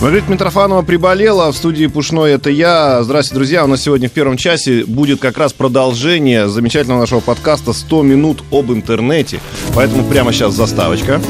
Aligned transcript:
Маргарита 0.00 0.30
Митрофанова 0.30 0.82
приболела, 0.82 1.50
в 1.50 1.56
студии 1.56 1.86
Пушной 1.86 2.30
это 2.30 2.50
я. 2.50 3.02
Здравствуйте, 3.02 3.34
друзья. 3.34 3.64
У 3.64 3.66
нас 3.66 3.82
сегодня 3.82 4.08
в 4.08 4.12
первом 4.12 4.36
часе 4.36 4.84
будет 4.84 5.18
как 5.18 5.36
раз 5.38 5.52
продолжение 5.52 6.48
замечательного 6.48 7.00
нашего 7.00 7.18
подкаста 7.18 7.72
«100 7.72 8.04
минут 8.04 8.44
об 8.52 8.70
интернете». 8.70 9.40
Поэтому 9.74 10.04
прямо 10.04 10.32
сейчас 10.32 10.54
заставочка. 10.54 11.20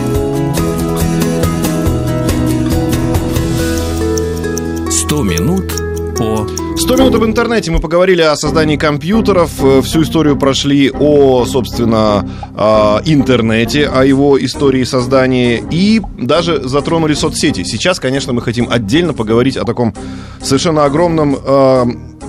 100 4.91 5.23
минут 5.23 5.73
по 6.19 6.47
100 6.88 6.97
минут 6.97 7.15
об 7.16 7.24
интернете. 7.24 7.70
Мы 7.70 7.80
поговорили 7.80 8.23
о 8.23 8.34
создании 8.34 8.77
компьютеров, 8.78 9.51
э, 9.62 9.83
всю 9.83 10.05
историю 10.05 10.38
прошли 10.38 10.91
о, 10.91 11.45
собственно, 11.45 12.27
э, 12.56 12.62
интернете, 13.05 13.87
о 13.87 14.06
его 14.06 14.42
истории 14.42 14.84
создания 14.84 15.62
и 15.70 16.01
даже 16.16 16.66
затронули 16.66 17.12
соцсети. 17.12 17.62
Сейчас, 17.62 18.01
конечно, 18.01 18.33
мы 18.33 18.41
хотим 18.41 18.69
отдельно 18.70 19.12
поговорить 19.12 19.59
о 19.59 19.66
таком 19.66 19.92
совершенно 20.41 20.87
огромном 20.87 21.37
э, 21.37 21.84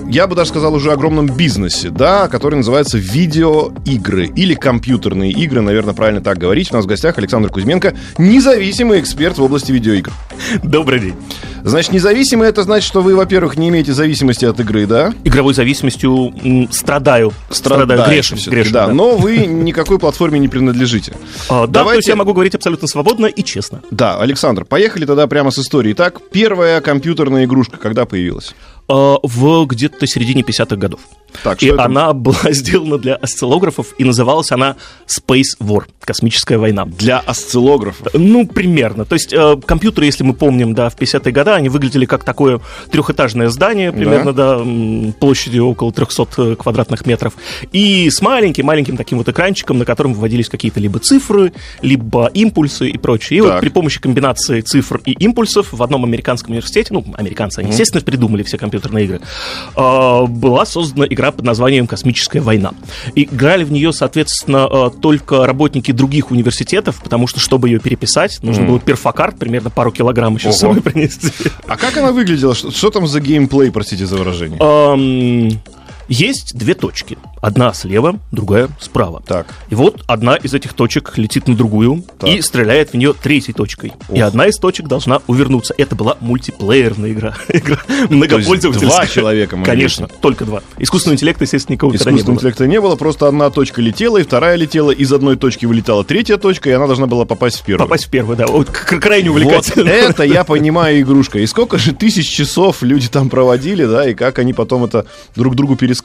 я 0.08 0.26
бы 0.26 0.34
даже 0.34 0.50
сказал, 0.50 0.74
уже 0.74 0.92
огромном 0.92 1.26
бизнесе, 1.26 1.90
да, 1.90 2.28
который 2.28 2.56
называется 2.56 2.98
видеоигры 2.98 4.26
или 4.26 4.54
компьютерные 4.54 5.32
игры, 5.32 5.60
наверное, 5.60 5.94
правильно 5.94 6.20
так 6.20 6.38
говорить. 6.38 6.72
У 6.72 6.76
нас 6.76 6.84
в 6.84 6.88
гостях 6.88 7.18
Александр 7.18 7.48
Кузьменко, 7.50 7.94
независимый 8.18 9.00
эксперт 9.00 9.38
в 9.38 9.42
области 9.42 9.72
видеоигр. 9.72 10.12
Добрый 10.62 11.00
день. 11.00 11.14
Значит, 11.62 11.92
независимый 11.92 12.48
это 12.48 12.62
значит, 12.62 12.86
что 12.88 13.02
вы, 13.02 13.14
во-первых, 13.14 13.56
не 13.58 13.68
имеете 13.68 13.92
зависимости 13.92 14.44
от 14.46 14.58
игры, 14.60 14.86
да? 14.86 15.12
Игровой 15.24 15.52
зависимостью 15.52 16.32
м, 16.42 16.68
страдаю. 16.72 17.32
Страдаю, 17.50 18.02
грешен, 18.06 18.38
грешен, 18.46 18.72
да, 18.72 18.88
но 18.88 19.16
вы 19.16 19.38
никакой 19.46 19.98
платформе 19.98 20.38
не 20.38 20.48
принадлежите. 20.48 21.12
А, 21.48 21.66
да, 21.66 21.80
Давайте- 21.80 21.96
то 21.96 21.98
есть 21.98 22.08
я 22.08 22.16
могу 22.16 22.32
говорить 22.32 22.54
абсолютно 22.54 22.88
свободно 22.88 23.26
и 23.26 23.42
честно. 23.42 23.82
Да, 23.90 24.18
Александр, 24.18 24.64
поехали 24.64 25.04
тогда 25.04 25.26
прямо 25.26 25.50
с 25.50 25.58
истории. 25.58 25.92
Итак, 25.92 26.20
первая 26.32 26.80
компьютерная 26.80 27.44
игрушка 27.44 27.76
когда 27.76 28.06
появилась? 28.06 28.54
А, 28.92 29.18
в 29.22 29.66
где-то 29.66 30.04
середине 30.08 30.42
50-х 30.42 30.74
годов. 30.74 31.00
Так, 31.44 31.62
и 31.62 31.68
это? 31.68 31.84
она 31.84 32.12
была 32.12 32.50
сделана 32.50 32.98
для 32.98 33.14
осциллографов, 33.14 33.94
и 33.98 34.04
называлась 34.04 34.50
она 34.50 34.74
Space 35.06 35.56
War, 35.60 35.84
космическая 36.00 36.58
война. 36.58 36.86
Для 36.86 37.20
осциллографов. 37.20 38.08
Ну, 38.14 38.48
примерно. 38.48 39.04
То 39.04 39.14
есть 39.14 39.32
э, 39.32 39.56
компьютеры, 39.64 40.06
если 40.06 40.24
мы 40.24 40.34
помним, 40.34 40.74
да, 40.74 40.90
в 40.90 40.96
50-е 40.96 41.32
годы, 41.32 41.52
они 41.52 41.68
выглядели 41.68 42.04
как 42.04 42.24
такое 42.24 42.60
трехэтажное 42.90 43.48
здание, 43.48 43.92
примерно, 43.92 44.32
да, 44.32 44.56
м, 44.56 45.14
площадью 45.20 45.68
около 45.68 45.92
300 45.92 46.26
э, 46.38 46.56
квадратных 46.56 47.06
метров, 47.06 47.34
и 47.70 48.10
с 48.10 48.20
маленьким-маленьким 48.20 48.96
таким 48.96 49.18
вот 49.18 49.28
экранчиком, 49.28 49.78
на 49.78 49.84
котором 49.84 50.14
выводились 50.14 50.48
какие-то 50.48 50.80
либо 50.80 50.98
цифры, 50.98 51.52
либо 51.80 52.26
импульсы 52.34 52.88
и 52.88 52.98
прочее. 52.98 53.38
И 53.38 53.42
Так. 53.42 53.52
вот 53.52 53.60
при 53.60 53.68
помощи 53.68 54.00
комбинации 54.00 54.62
цифр 54.62 55.00
и 55.04 55.12
импульсов 55.12 55.68
в 55.72 55.80
одном 55.80 56.04
американском 56.04 56.52
университете, 56.52 56.92
ну, 56.92 57.04
американцы, 57.16 57.60
они, 57.60 57.70
естественно, 57.70 58.02
придумали 58.02 58.42
все 58.42 58.58
компьютерные 58.80 59.04
игры, 59.04 59.20
э, 59.76 60.26
была 60.26 60.64
создана 60.64 61.06
игра 61.06 61.30
под 61.30 61.44
названием 61.44 61.86
«Космическая 61.86 62.40
война». 62.40 62.72
Играли 63.14 63.64
в 63.64 63.72
нее, 63.72 63.92
соответственно, 63.92 64.68
э, 64.70 64.90
только 65.00 65.46
работники 65.46 65.92
других 65.92 66.30
университетов, 66.30 67.00
потому 67.02 67.26
что, 67.26 67.40
чтобы 67.40 67.68
ее 67.68 67.78
переписать, 67.78 68.42
нужно 68.42 68.64
было 68.64 68.80
перфокарт, 68.80 69.38
примерно 69.38 69.70
пару 69.70 69.92
килограмм 69.92 70.36
еще 70.36 70.52
с 70.52 70.62
Ого. 70.62 70.74
собой 70.74 70.82
принести. 70.82 71.30
А 71.66 71.76
как 71.76 71.96
она 71.96 72.12
выглядела? 72.12 72.54
Что, 72.54 72.70
что 72.70 72.90
там 72.90 73.06
за 73.06 73.20
геймплей, 73.20 73.70
простите 73.70 74.06
за 74.06 74.16
выражение? 74.16 74.58
Есть 76.10 76.58
две 76.58 76.74
точки. 76.74 77.16
Одна 77.40 77.72
слева, 77.72 78.18
другая 78.32 78.68
справа. 78.80 79.22
Так. 79.24 79.46
И 79.70 79.76
вот 79.76 80.02
одна 80.08 80.34
из 80.34 80.52
этих 80.52 80.72
точек 80.72 81.16
летит 81.16 81.46
на 81.46 81.54
другую 81.56 82.04
Так. 82.18 82.28
и 82.28 82.42
стреляет 82.42 82.90
в 82.90 82.94
нее 82.96 83.14
третьей 83.14 83.54
точкой. 83.54 83.92
И 84.12 84.20
Ох. 84.20 84.26
одна 84.28 84.48
из 84.48 84.56
точек 84.58 84.88
должна 84.88 85.20
увернуться. 85.28 85.72
Это 85.78 85.94
была 85.94 86.16
мультиплеерная 86.20 87.12
игра. 87.12 87.36
Игра 87.48 87.78
есть 87.88 88.10
многопользовательская. 88.10 88.88
два 88.90 89.06
человека 89.06 89.56
Конечно, 89.64 90.08
только 90.20 90.44
два. 90.44 90.62
Искусственного 90.78 91.14
интеллекта, 91.14 91.44
естественно, 91.44 91.74
никого 91.76 91.92
тогда 91.92 92.10
не 92.10 92.16
Искусственного 92.16 92.34
было. 92.40 92.40
интеллекта 92.40 92.66
не 92.66 92.80
было, 92.80 92.96
просто 92.96 93.28
одна 93.28 93.48
точка 93.50 93.80
летела, 93.80 94.18
и 94.18 94.24
вторая 94.24 94.56
летела, 94.56 94.90
из 94.90 95.12
одной 95.12 95.36
точки 95.36 95.64
вылетала 95.64 96.02
третья 96.04 96.38
точка, 96.38 96.70
и 96.70 96.72
она 96.72 96.88
должна 96.88 97.06
была 97.06 97.24
попасть 97.24 97.60
в 97.60 97.64
первую. 97.64 97.86
Попасть 97.86 98.06
в 98.06 98.10
первую, 98.10 98.36
да. 98.36 98.48
Вот 98.48 98.68
крайне 98.68 99.30
Вот 99.30 99.36
увлекательно. 99.42 99.88
это 99.88 100.24
я 100.24 100.42
понимаю 100.44 101.00
игрушка. 101.00 101.38
И 101.38 101.46
сколько 101.46 101.78
же 101.78 101.94
тысяч 101.94 102.28
часов 102.28 102.82
люди 102.82 103.06
там 103.08 103.30
проводили, 103.30 103.84
да, 103.86 104.10
и 104.10 104.14
как 104.14 104.40
они 104.40 104.52
потом 104.52 104.84
это 104.84 105.06
друг 105.36 105.54
другу 105.54 105.76
пересказывали. 105.76 105.99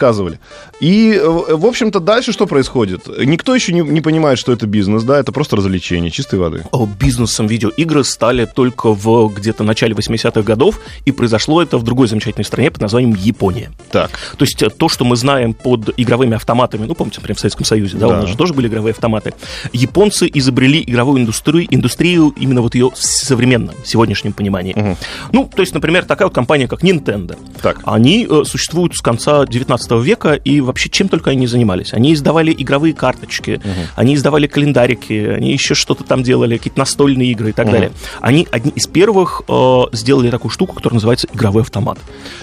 И, 0.80 1.14
э, 1.14 1.28
в 1.28 1.66
общем-то, 1.66 2.00
дальше 2.00 2.32
что 2.32 2.46
происходит? 2.48 3.08
Никто 3.08 3.56
еще 3.56 3.74
не, 3.74 3.82
не 3.82 4.02
понимает, 4.02 4.38
что 4.40 4.52
это 4.52 4.68
бизнес, 4.68 5.04
да, 5.04 5.20
это 5.20 5.32
просто 5.32 5.56
развлечение, 5.56 6.12
чистой 6.12 6.40
воды. 6.40 6.64
Бизнесом 7.00 7.48
видеоигры 7.48 8.04
стали 8.04 8.46
только 8.46 8.94
в 8.94 9.30
где-то 9.34 9.64
начале 9.64 9.94
80-х 9.94 10.42
годов, 10.42 10.80
и 11.06 11.12
произошло 11.12 11.62
это 11.62 11.78
в 11.78 11.84
другой 11.84 12.08
замечательной 12.08 12.46
стране 12.46 12.72
под 12.72 12.82
названием 12.82 13.16
Япония. 13.16 13.72
Так. 13.92 14.12
То 14.38 14.44
есть 14.46 14.62
э, 14.62 14.70
то, 14.70 14.90
что 14.90 15.06
мы 15.06 15.16
знаем 15.16 15.54
под 15.54 15.94
игровыми 15.98 16.36
автоматами, 16.36 16.86
ну, 16.86 16.96
помните, 16.96 17.20
например, 17.20 17.38
в 17.38 17.40
Советском 17.40 17.66
Союзе, 17.66 17.98
да, 17.98 18.08
Да. 18.08 18.18
у 18.20 18.22
нас 18.22 18.30
же 18.30 18.38
тоже 18.38 18.54
были 18.54 18.68
игровые 18.68 18.92
автоматы, 18.92 19.34
японцы 19.74 20.30
изобрели 20.34 20.84
игровую 20.86 21.22
индустрию, 21.22 21.68
индустрию 21.70 22.34
именно 22.38 22.62
вот 22.62 22.76
ее 22.76 22.90
в 22.90 22.98
современном, 22.98 23.76
сегодняшнем 23.84 24.34
понимании. 24.34 24.98
Ну, 25.32 25.50
то 25.54 25.62
есть, 25.62 25.74
например, 25.74 26.06
такая 26.06 26.28
вот 26.28 26.36
компания, 26.36 26.68
как 26.68 26.84
Nintendo. 26.84 27.38
Так. 27.62 27.80
Они 27.86 28.28
э, 28.30 28.44
существуют 28.46 28.96
с 28.96 29.02
конца 29.02 29.46
19 29.46 29.85
века, 30.02 30.34
и 30.34 30.62
вообще 30.62 30.90
чем 30.90 31.08
только 31.10 31.32
они 31.32 31.48
занимались. 31.48 31.94
Они 31.94 32.14
издавали 32.14 32.54
игровые 32.58 32.94
карточки, 32.94 33.62
они 33.96 34.16
издавали 34.16 34.48
календарики, 34.48 35.14
они 35.14 35.52
еще 35.52 35.74
что-то 35.74 36.04
там 36.04 36.24
делали, 36.24 36.58
какие-то 36.58 36.80
настольные 36.80 37.32
игры 37.32 37.50
и 37.50 37.54
так 37.54 37.68
далее. 37.72 37.92
Они 38.22 38.48
одни 38.52 38.72
из 38.76 38.88
первых 38.88 39.44
э, 39.48 39.82
сделали 39.94 40.30
такую 40.30 40.52
штуку, 40.52 40.76
которая 40.76 40.96
называется 40.96 41.28
игровой 41.34 41.64
автомат. 41.64 41.98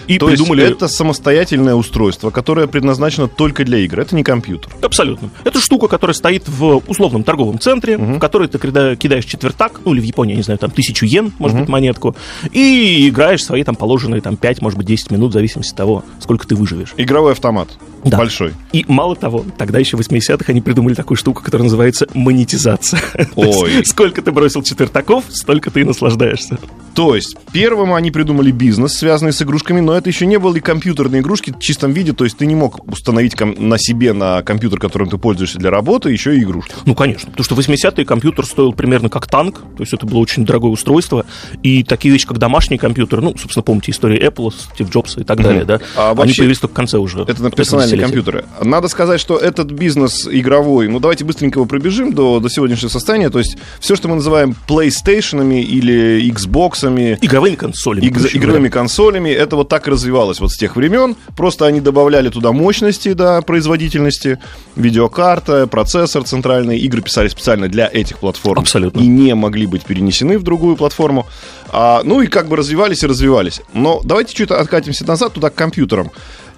И 0.07 0.19
То 0.19 0.27
придумали... 0.27 0.63
есть 0.63 0.73
это 0.77 0.89
самостоятельное 0.89 1.75
устройство, 1.75 2.31
которое 2.31 2.67
предназначено 2.67 3.29
только 3.29 3.65
для 3.65 3.79
игр. 3.79 4.01
Это 4.01 4.15
не 4.15 4.23
компьютер. 4.23 4.73
Абсолютно. 4.83 5.31
Это 5.45 5.61
штука, 5.61 5.89
которая 5.89 6.15
стоит 6.15 6.49
в 6.49 6.83
условном 6.87 7.25
торговом 7.25 7.59
центре, 7.59 7.97
в 7.97 8.19
который 8.19 8.49
ты 8.49 8.59
кида- 8.59 8.97
кидаешь 8.97 9.25
четвертак, 9.25 9.81
ну 9.85 9.93
или 9.95 10.01
в 10.01 10.05
Японии, 10.05 10.33
я 10.33 10.37
не 10.37 10.43
знаю, 10.43 10.59
там 10.59 10.71
тысячу 10.71 11.07
йен, 11.07 11.33
может 11.39 11.59
быть, 11.59 11.69
монетку, 11.69 12.15
и 12.51 13.09
играешь 13.09 13.45
свои 13.45 13.65
там 13.65 13.75
положенные 13.75 14.21
там 14.21 14.37
5, 14.37 14.63
может 14.63 14.79
быть, 14.79 14.87
10 14.87 15.11
минут, 15.11 15.31
в 15.31 15.33
зависимости 15.35 15.71
от 15.73 15.77
того, 15.77 16.05
сколько 16.21 16.47
ты 16.47 16.55
выживешь. 16.55 16.95
Игровой 16.97 17.32
автомат. 17.33 17.69
Да. 18.05 18.19
Большой. 18.19 18.53
И 18.73 18.85
мало 18.89 19.15
того, 19.15 19.45
тогда 19.57 19.79
еще 19.79 19.97
в 19.97 20.01
80-х 20.01 20.45
они 20.49 20.61
придумали 20.61 20.95
такую 20.95 21.17
штуку, 21.17 21.43
которая 21.43 21.65
называется 21.65 22.07
монетизация. 22.15 23.01
Ой. 23.37 23.85
Сколько 23.85 24.23
ты 24.23 24.33
бросил 24.33 24.63
четвертаков, 24.63 25.25
столько 25.29 25.71
ты 25.71 25.83
и 25.83 25.85
наслаждаешься. 25.85 26.59
То 26.95 27.15
есть, 27.15 27.37
первым 27.53 27.95
они 27.95 28.11
придумали 28.11 28.51
бизнес, 28.51 28.95
связанный 28.95 29.33
с 29.33 29.41
игрушками, 29.41 29.81
но 29.81 29.95
это 29.97 30.11
еще 30.11 30.27
не 30.27 30.39
были 30.39 30.61
компьютерные 30.61 31.23
игрушки 31.23 31.51
в 31.53 31.59
чистом 31.59 31.93
виде, 31.93 32.13
то 32.13 32.25
есть 32.25 32.37
ты 32.37 32.45
не 32.45 32.55
мог 32.55 32.87
установить 32.87 33.35
на 33.41 33.79
себе, 33.79 34.13
на 34.13 34.43
компьютер, 34.43 34.79
которым 34.79 35.09
ты 35.09 35.17
пользуешься 35.17 35.59
для 35.59 35.71
работы, 35.71 36.11
еще 36.11 36.37
и 36.37 36.43
игрушки. 36.43 36.75
Ну, 36.85 36.95
конечно. 36.95 37.31
Потому 37.31 37.45
что 37.45 37.55
в 37.55 37.59
80-е 37.61 38.05
компьютер 38.05 38.45
стоил 38.45 38.73
примерно 38.73 39.09
как 39.09 39.27
танк, 39.27 39.61
то 39.77 39.83
есть 39.83 39.95
это 39.95 40.07
было 40.07 40.19
очень 40.19 40.45
дорогое 40.45 40.71
устройство. 40.71 41.25
И 41.63 41.83
такие 41.83 42.13
вещи, 42.13 42.27
как 42.27 42.39
домашний 42.39 42.77
компьютер, 42.77 43.23
ну, 43.23 43.35
собственно, 43.39 43.63
помните 43.63 43.93
историю 43.93 44.23
Apple, 44.23 44.53
Стив 44.53 44.91
Джобса 44.91 45.21
и 45.21 45.25
так 45.25 45.41
далее, 45.41 45.65
да? 45.65 45.81
А 45.97 46.11
Они 46.11 46.19
вообще- 46.19 46.37
появились 46.39 46.59
только 46.59 46.73
в 46.73 46.77
конце 46.77 46.99
уже. 46.99 47.23
Это 47.23 47.43
на 47.43 47.49
этого 47.49 47.63
десятилетия. 47.97 48.03
компьютеры. 48.03 48.45
Надо 48.63 48.89
сказать, 48.89 49.21
что 49.21 49.37
этот 49.37 49.71
бизнес 49.71 50.29
игровой, 50.31 50.89
ну 50.89 50.99
давайте 51.01 51.25
быстренько 51.25 51.59
его 51.59 51.67
пробежим 51.67 52.13
до, 52.13 52.41
до 52.41 52.49
сегодняшнего 52.49 52.91
состояния. 52.91 53.31
То 53.31 53.39
есть 53.39 53.57
все, 53.81 53.97
что 53.97 54.09
мы 54.09 54.17
называем 54.17 54.55
PlayStation 54.69 55.61
или 55.61 56.29
Xbox, 56.31 56.73
Игровыми 57.21 57.55
консолями. 57.57 58.07
Иг- 58.07 58.35
игровыми 58.35 58.69
говоря. 58.69 58.71
консолями. 58.71 59.31
Это 59.31 59.57
вот 59.57 59.69
так 59.69 59.87
и 59.89 59.91
развивалось 59.91 60.41
вот 60.41 60.51
с 60.51 60.57
тех 60.57 60.77
времен. 60.77 61.17
Просто 61.37 61.67
они 61.67 61.81
добавляли 61.81 62.29
туда 62.29 62.53
мощности, 62.53 63.13
да, 63.13 63.41
производительности, 63.43 64.39
видеокарта, 64.77 65.67
процессор 65.67 66.25
центральный. 66.25 66.79
Игры 66.79 67.03
писали 67.03 67.29
специально 67.29 67.69
для 67.69 67.89
этих 67.93 68.19
платформ. 68.19 68.61
Абсолютно. 68.61 69.01
И 69.01 69.07
не 69.07 69.35
могли 69.35 69.67
быть 69.67 69.85
перенесены 69.85 70.39
в 70.39 70.43
другую 70.43 70.77
платформу. 70.77 71.27
А, 71.71 72.03
ну 72.05 72.21
и 72.21 72.27
как 72.27 72.49
бы 72.49 72.57
развивались 72.57 73.03
и 73.03 73.07
развивались. 73.07 73.61
Но 73.73 74.01
давайте 74.05 74.35
чуть 74.35 74.51
откатимся 74.51 75.07
назад 75.07 75.33
туда 75.33 75.51
к 75.51 75.55
компьютерам. 75.55 76.11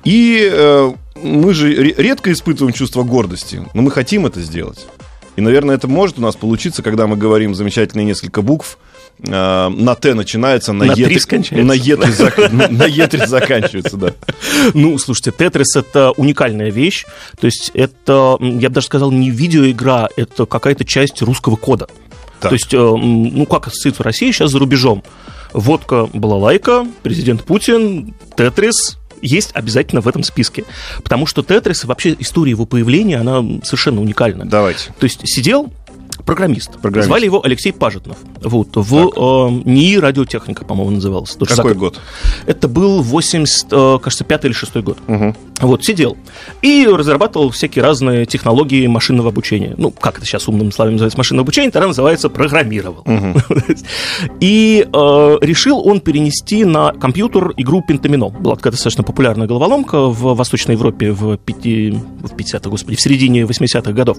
И 0.04 0.48
э, 0.52 0.92
мы 1.22 1.54
же 1.54 1.68
ре- 1.74 1.94
редко 1.96 2.32
испытываем 2.32 2.74
чувство 2.74 3.02
гордости, 3.02 3.62
но 3.74 3.82
мы 3.82 3.90
хотим 3.90 4.26
это 4.26 4.40
сделать. 4.40 4.86
И, 5.36 5.40
наверное, 5.40 5.74
это 5.74 5.88
может 5.88 6.18
у 6.18 6.22
нас 6.22 6.36
получиться, 6.36 6.82
когда 6.82 7.06
мы 7.06 7.16
говорим 7.16 7.54
замечательные 7.54 8.04
несколько 8.04 8.40
букв 8.42 8.78
э, 9.26 9.30
на 9.68 9.94
Т 9.94 10.14
начинается, 10.14 10.72
на, 10.72 10.84
На 10.84 10.92
Е 10.92 11.06
на 11.64 11.72
Е 11.72 11.96
зак- 11.96 13.26
заканчивается, 13.26 13.96
да. 13.96 14.12
Ну, 14.74 14.98
слушайте, 14.98 15.32
Тетрис 15.32 15.74
это 15.76 16.12
уникальная 16.12 16.70
вещь. 16.70 17.04
То 17.40 17.46
есть 17.46 17.70
это, 17.74 18.36
я 18.40 18.68
бы 18.68 18.74
даже 18.74 18.86
сказал, 18.86 19.10
не 19.10 19.30
видеоигра, 19.30 20.08
это 20.16 20.46
какая-то 20.46 20.84
часть 20.84 21.20
русского 21.22 21.56
кода. 21.56 21.88
Так. 22.40 22.50
То 22.50 22.54
есть, 22.54 22.74
э, 22.74 22.76
ну, 22.78 23.46
как 23.46 23.66
ассоциируется 23.68 24.02
Россия 24.02 24.30
сейчас 24.32 24.50
за 24.50 24.58
рубежом? 24.58 25.02
Водка, 25.52 26.08
балалайка, 26.12 26.86
президент 27.02 27.44
Путин, 27.44 28.14
Тетрис, 28.36 28.98
есть 29.24 29.50
обязательно 29.54 30.00
в 30.00 30.08
этом 30.08 30.22
списке. 30.22 30.64
Потому 31.02 31.26
что 31.26 31.42
Тетрис, 31.42 31.84
вообще 31.84 32.16
история 32.18 32.50
его 32.50 32.66
появления, 32.66 33.18
она 33.18 33.42
совершенно 33.62 34.00
уникальна. 34.00 34.44
Давайте. 34.46 34.94
То 34.98 35.04
есть 35.04 35.20
сидел 35.24 35.72
программист. 36.24 36.72
Программист. 36.80 37.08
Звали 37.08 37.24
его 37.24 37.44
Алексей 37.44 37.72
Пажетнов. 37.72 38.16
Вот, 38.40 38.68
в 38.74 38.94
э, 38.94 39.68
НИИ 39.68 39.96
радиотехника, 39.96 40.64
по-моему, 40.64 40.92
назывался. 40.92 41.38
Какой 41.38 41.56
закрыт. 41.56 41.76
год? 41.76 42.00
Это 42.46 42.68
был 42.68 43.02
80, 43.02 43.66
э, 43.70 43.98
кажется, 44.02 44.24
пятый 44.24 44.46
или 44.46 44.52
шестой 44.54 44.82
год. 44.82 44.98
Мгм. 45.06 45.36
Вот, 45.60 45.84
сидел. 45.84 46.16
И 46.62 46.86
разрабатывал 46.86 47.50
всякие 47.50 47.84
разные 47.84 48.26
технологии 48.26 48.86
машинного 48.86 49.28
обучения. 49.28 49.74
Ну, 49.78 49.90
как 49.90 50.18
это 50.18 50.26
сейчас 50.26 50.48
умным 50.48 50.72
словами 50.72 50.94
называется 50.94 51.18
машинное 51.18 51.42
обучение, 51.42 51.70
тогда 51.70 51.88
называется 51.88 52.28
программировал. 52.28 53.04
И 54.40 54.86
э, 54.92 55.38
решил 55.40 55.86
он 55.86 56.00
перенести 56.00 56.64
на 56.64 56.92
компьютер 56.92 57.52
игру 57.56 57.82
Пентамино. 57.86 58.28
Была 58.28 58.56
такая 58.56 58.72
достаточно 58.72 59.04
популярная 59.04 59.46
головоломка 59.46 60.08
в 60.08 60.34
Восточной 60.34 60.72
Европе 60.74 61.12
в, 61.12 61.36
пяти, 61.36 61.90
в 61.90 62.32
50-х, 62.34 62.70
господи, 62.70 62.96
в 62.96 63.00
середине 63.00 63.42
80-х 63.42 63.92
годов. 63.92 64.18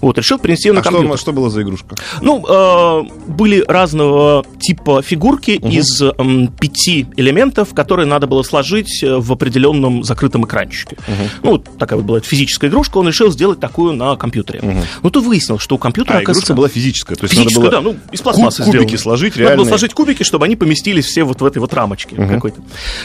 Вот, 0.00 0.18
решил 0.18 0.38
перенести 0.38 0.68
ее 0.68 0.72
на 0.74 0.80
А 0.80 0.82
что, 0.82 0.92
компьютер. 0.92 1.18
что 1.18 1.32
было 1.32 1.50
за 1.50 1.62
игрушка? 1.62 1.94
Ну, 2.20 2.44
э, 2.46 3.02
были 3.28 3.64
разного 3.66 4.44
типа 4.60 5.02
фигурки 5.02 5.52
из 5.52 6.02
м, 6.02 6.48
пяти 6.48 7.06
элементов, 7.16 7.72
которые 7.74 8.06
надо 8.06 8.26
было 8.26 8.42
сложить 8.42 9.02
э, 9.02 9.16
в 9.16 9.32
определенном 9.32 10.02
закрытом 10.04 10.44
экранчике. 10.72 10.96
Ну, 11.42 11.52
вот 11.52 11.78
такая 11.78 11.98
вот 11.98 12.06
была 12.06 12.20
физическая 12.20 12.70
игрушка, 12.70 12.98
он 12.98 13.08
решил 13.08 13.30
сделать 13.30 13.60
такую 13.60 13.92
на 13.94 14.16
компьютере. 14.16 14.84
Но 15.02 15.10
тут 15.10 15.24
выяснилось, 15.24 15.62
что 15.62 15.76
у 15.76 15.78
компьютера, 15.78 16.14
А, 16.18 16.22
игрушка 16.22 16.30
оказывается... 16.32 16.54
была 16.54 16.68
физическая. 16.68 17.16
То 17.16 17.24
есть 17.24 17.34
Физическая, 17.34 17.64
надо 17.64 17.76
да, 17.76 17.82
было 17.82 17.92
ну, 17.92 17.98
из 18.12 18.20
пластмассы 18.20 18.62
кубики 18.64 18.82
сделано. 18.82 18.98
сложить 18.98 19.36
Надо 19.36 19.56
было 19.56 19.66
сложить 19.66 19.94
кубики, 19.94 20.22
чтобы 20.22 20.46
они 20.46 20.56
поместились 20.56 21.06
все 21.06 21.24
вот 21.24 21.40
в 21.40 21.44
этой 21.44 21.58
вот 21.58 21.72
рамочке 21.74 22.16
какой-то. 22.16 22.60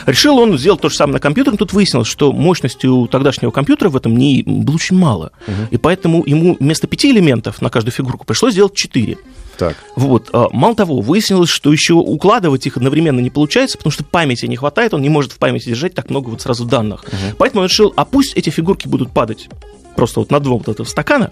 Решил 0.06 0.38
он 0.38 0.58
сделать 0.58 0.82
то 0.82 0.90
же 0.90 0.96
самое 0.96 1.14
на 1.14 1.20
компьютере, 1.20 1.52
но 1.54 1.58
тут 1.58 1.74
выяснилось, 1.74 2.08
что 2.08 2.32
мощности 2.32 2.88
у 2.88 3.08
тогдашнего 3.08 3.52
компьютера 3.52 3.90
в 3.90 3.98
этом 3.98 4.16
не 4.16 4.44
было 4.46 4.76
очень 4.76 4.98
мало. 4.98 5.32
И 5.72 5.78
поэтому 5.78 6.24
ему 6.26 6.58
вместо 6.60 6.88
пяти 6.88 7.12
элементов 7.12 7.62
на 7.62 7.70
каждую 7.70 7.94
фигурку 7.94 8.26
пришлось 8.26 8.54
сделать 8.54 8.74
четыре. 8.74 9.18
Так. 9.58 9.76
Вот. 9.96 10.30
а, 10.34 10.48
Мало 10.52 10.76
того, 10.76 11.02
выяснилось, 11.02 11.50
что 11.50 11.72
еще 11.72 11.94
укладывать 11.94 12.68
их 12.68 12.78
одновременно 12.78 13.20
не 13.20 13.30
получается, 13.30 13.78
потому 13.78 13.92
что 13.92 14.04
памяти 14.04 14.46
не 14.46 14.56
хватает, 14.56 14.94
он 14.94 15.02
не 15.02 15.10
может 15.10 15.32
в 15.32 15.38
памяти 15.40 15.70
держать 15.70 15.96
так 15.96 16.10
много 16.10 16.30
вот 16.30 16.42
сразу 16.42 16.66
данных. 16.66 17.06
Поэтому 17.38 17.57
он 17.58 17.66
решил, 17.66 17.94
а 17.96 18.06
пусть 18.06 18.36
эти 18.36 18.50
фигурки 18.50 18.88
будут 18.88 19.12
падать 19.12 19.50
просто 19.96 20.20
вот 20.20 20.32
на 20.32 20.40
дном 20.40 20.60
вот 20.60 20.70
этого 20.70 20.86
стакана, 20.86 21.30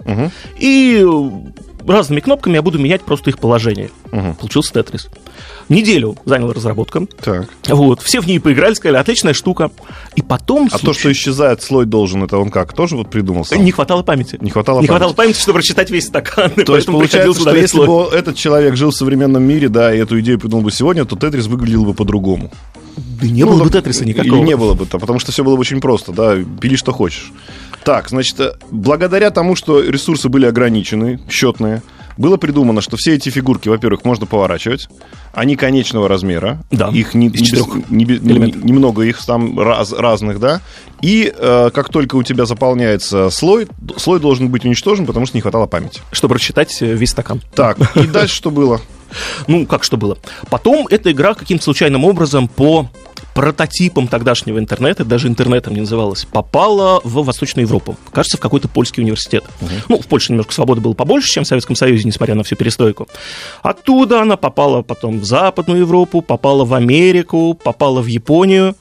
и 0.57 1.00
э, 1.01 1.30
разными 1.88 2.19
кнопками 2.19 2.56
я 2.56 2.62
буду 2.62 2.80
менять 2.80 3.04
просто 3.04 3.30
их 3.30 3.39
положение. 3.39 3.92
Получился 4.39 4.74
Тетрис. 4.74 5.07
Неделю 5.68 6.16
занял 6.25 6.51
разработка. 6.54 7.06
Так. 7.24 7.48
Вот, 7.68 8.01
все 8.01 8.22
в 8.22 8.27
ней 8.27 8.39
поиграли, 8.39 8.74
сказали, 8.75 8.98
отличная 8.98 9.33
штука. 9.33 9.72
И 10.16 10.22
потом... 10.22 10.69
А 10.72 10.77
то, 10.77 10.94
что 10.94 11.12
исчезает 11.12 11.63
слой 11.63 11.86
должен, 11.86 12.24
это 12.24 12.38
он 12.38 12.51
как? 12.51 12.74
Тоже 12.74 12.95
вот 12.95 13.10
придумал 13.10 13.45
сам? 13.45 13.63
Не 13.63 13.72
хватало 13.72 14.04
памяти. 14.04 14.38
Не 14.42 14.51
хватало 14.51 14.81
Не 14.81 14.88
памяти. 14.88 15.00
хватало 15.00 15.13
памяти, 15.13 15.39
чтобы 15.39 15.60
прочитать 15.60 15.89
весь 15.89 16.06
стакан. 16.06 16.51
То 16.51 16.60
есть 16.75 16.88
поэтому 16.88 16.98
получается, 17.00 17.39
что 17.42 17.56
если 17.56 17.77
слой. 17.77 17.88
бы 17.88 18.16
этот 18.16 18.36
человек 18.36 18.75
жил 18.75 18.92
в 18.92 18.95
современном 18.95 19.44
мире, 19.44 19.68
да, 19.69 19.94
и 19.94 19.98
эту 19.98 20.19
идею 20.19 20.39
придумал 20.39 20.63
бы 20.63 20.72
сегодня, 20.72 21.04
то 21.06 21.16
Тетрис 21.16 21.48
выглядел 21.48 21.83
бы 21.86 21.94
по-другому. 21.95 22.51
Да 22.97 23.27
не 23.27 23.44
было 23.45 23.63
бы 23.63 23.69
Тетриса 23.69 24.06
никакого. 24.06 24.36
Или 24.38 24.45
не 24.45 24.56
было 24.57 24.74
бы, 24.74 24.86
потому 24.86 25.19
что 25.19 25.31
все 25.31 25.44
было 25.44 25.56
бы 25.56 25.62
очень 25.62 25.81
просто, 25.81 26.12
да, 26.12 26.36
пили 26.62 26.75
что 26.75 26.92
хочешь. 26.92 27.31
Так, 27.83 28.09
значит, 28.09 28.39
э, 28.39 28.53
благодаря 28.71 29.30
тому, 29.31 29.56
что 29.56 29.81
ресурсы 29.81 30.27
были 30.30 30.45
ограничены, 30.45 31.19
счетные, 31.30 31.83
было 32.18 32.38
придумано, 32.38 32.81
что 32.81 32.95
все 32.97 33.13
эти 33.15 33.30
фигурки, 33.30 33.68
во-первых, 33.68 34.06
можно 34.06 34.25
поворачивать, 34.25 34.88
они 35.33 35.56
конечного 35.57 36.07
размера, 36.07 36.63
Да, 36.71 36.88
их 36.88 37.13
не, 37.13 37.27
из 37.27 37.51
не 37.89 38.06
не 38.06 38.18
не- 38.18 38.51
немного 38.63 39.01
их 39.03 39.24
там 39.25 39.59
раз- 39.59 39.91
разных, 39.91 40.39
да, 40.39 40.62
и 41.01 41.31
э, 41.38 41.69
как 41.74 41.89
только 41.89 42.15
у 42.15 42.24
тебя 42.24 42.45
заполняется 42.45 43.30
слой, 43.30 43.68
слой 43.98 44.19
должен 44.21 44.48
быть 44.48 44.63
уничтожен, 44.65 45.06
потому 45.06 45.25
что 45.25 45.36
не 45.38 45.41
хватало 45.41 45.65
памяти. 45.68 46.01
Чтобы 46.13 46.36
прочитать 46.36 46.81
э, 46.81 46.94
весь 46.94 47.09
стакан. 47.12 47.41
Так, 47.53 47.77
и 47.98 48.07
дальше 48.07 48.33
что 48.36 48.50
было? 48.50 48.80
Ну, 49.47 49.65
как 49.65 49.83
что 49.83 49.97
было. 49.97 50.17
Потом 50.49 50.87
эта 50.87 51.11
игра 51.11 51.33
каким-то 51.33 51.63
случайным 51.63 52.05
образом 52.05 52.47
по 52.47 52.89
прототипам 53.35 54.07
тогдашнего 54.07 54.57
интернета, 54.59 55.03
даже 55.03 55.27
интернетом 55.27 55.73
не 55.73 55.81
называлась, 55.81 56.25
попала 56.25 57.01
в 57.03 57.23
Восточную 57.23 57.65
Европу. 57.65 57.97
Кажется, 58.11 58.37
в 58.37 58.39
какой-то 58.39 58.69
польский 58.69 59.03
университет. 59.03 59.43
Ну, 59.89 59.99
в 59.99 60.07
Польше 60.07 60.31
немножко 60.31 60.53
свободы 60.53 60.79
было 60.79 60.93
побольше, 60.93 61.27
чем 61.27 61.43
в 61.43 61.47
Советском 61.47 61.75
Союзе, 61.75 62.05
несмотря 62.05 62.35
на 62.35 62.43
всю 62.43 62.55
перестройку. 62.55 63.07
Оттуда 63.61 64.21
она 64.21 64.37
попала 64.37 64.81
потом 64.81 65.19
в 65.19 65.25
Западную 65.25 65.81
Европу, 65.81 66.21
попала 66.21 66.63
в 66.63 66.73
Америку, 66.73 67.59
попала 67.61 68.01
в 68.01 68.05
Японию. 68.05 68.75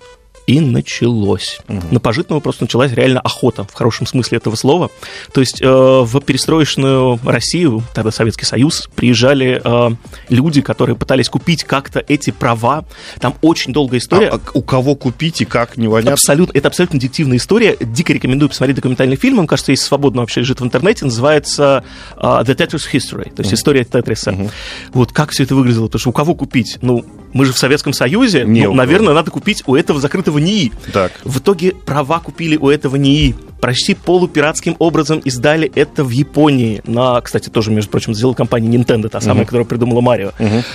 И 0.47 0.61
началось. 0.61 1.59
На 1.69 2.01
пожитного 2.01 2.41
просто 2.41 2.65
началась 2.65 2.93
реально 2.93 3.21
охота, 3.21 3.65
в 3.65 3.73
хорошем 3.73 4.07
смысле 4.07 4.39
этого 4.39 4.57
слова. 4.57 4.91
То 5.33 5.41
есть 5.41 5.63
э, 5.63 5.67
в 5.67 6.21
перестроечную 6.21 7.19
Россию, 7.25 7.83
тогда 7.95 8.11
Советский 8.11 8.45
Союз, 8.45 8.89
приезжали 8.95 9.61
э, 9.65 9.91
люди, 10.29 10.61
которые 10.61 10.97
пытались 10.97 11.29
купить 11.31 11.65
как-то 11.65 12.05
эти 12.07 12.31
права. 12.31 12.85
Там 13.21 13.35
очень 13.41 13.73
долгая 13.73 14.01
история. 14.01 14.29
А- 14.29 14.37
а 14.37 14.41
у 14.53 14.63
кого 14.63 14.97
купить 14.97 15.41
и 15.41 15.45
как, 15.47 15.79
непонятно. 15.79 16.13
Абсолютно, 16.13 16.59
это 16.59 16.69
абсолютно 16.69 16.99
детективная 16.99 17.39
история. 17.39 17.77
Дико 17.81 18.13
рекомендую 18.13 18.51
посмотреть 18.51 18.77
документальный 18.77 19.17
фильм. 19.17 19.39
Он, 19.39 19.47
кажется, 19.47 19.73
есть 19.73 19.83
свободно 19.83 20.21
вообще 20.21 20.41
лежит 20.41 20.61
в 20.61 20.65
интернете. 20.65 21.07
Называется 21.07 21.85
а, 22.17 22.43
The 22.43 22.55
Tetris 22.55 22.83
History, 22.93 23.35
то 23.35 23.43
есть 23.43 23.55
история 23.55 23.85
Тетриса. 23.85 24.51
Вот 24.93 25.13
как 25.13 25.31
все 25.31 25.45
это 25.45 25.55
выглядело. 25.55 25.87
Потому 25.87 26.01
что 26.01 26.11
у 26.11 26.13
кого 26.13 26.35
купить? 26.35 26.79
Ну, 26.83 27.05
мы 27.35 27.45
же 27.45 27.53
в 27.53 27.59
Советском 27.59 27.93
Союзе. 27.93 28.45
Не 28.47 28.67
ну, 28.67 28.73
наверное, 28.75 29.13
надо 29.13 29.31
купить 29.31 29.63
у 29.67 29.75
этого 29.75 30.01
закрытого 30.01 30.39
НИИ. 30.39 30.73
Так. 30.93 31.13
В 31.25 31.39
итоге 31.41 31.73
права 31.73 32.21
купили 32.21 32.57
у 32.57 32.71
этого 32.71 32.97
НИИ. 32.97 33.35
Почти 33.61 33.95
полупиратским 33.95 34.77
образом 34.79 35.19
издали 35.19 35.71
это 35.75 36.05
в 36.05 36.11
Японии. 36.11 36.81
На, 36.87 37.21
кстати, 37.21 37.49
тоже, 37.49 37.71
между 37.71 37.91
прочим, 37.91 38.15
сделала 38.15 38.35
компания 38.35 38.69
Nintendo, 38.79 39.09
та 39.09 39.21
самая, 39.21 39.45
которая 39.45 39.67
придумала 39.67 40.01
Марио. 40.01 40.33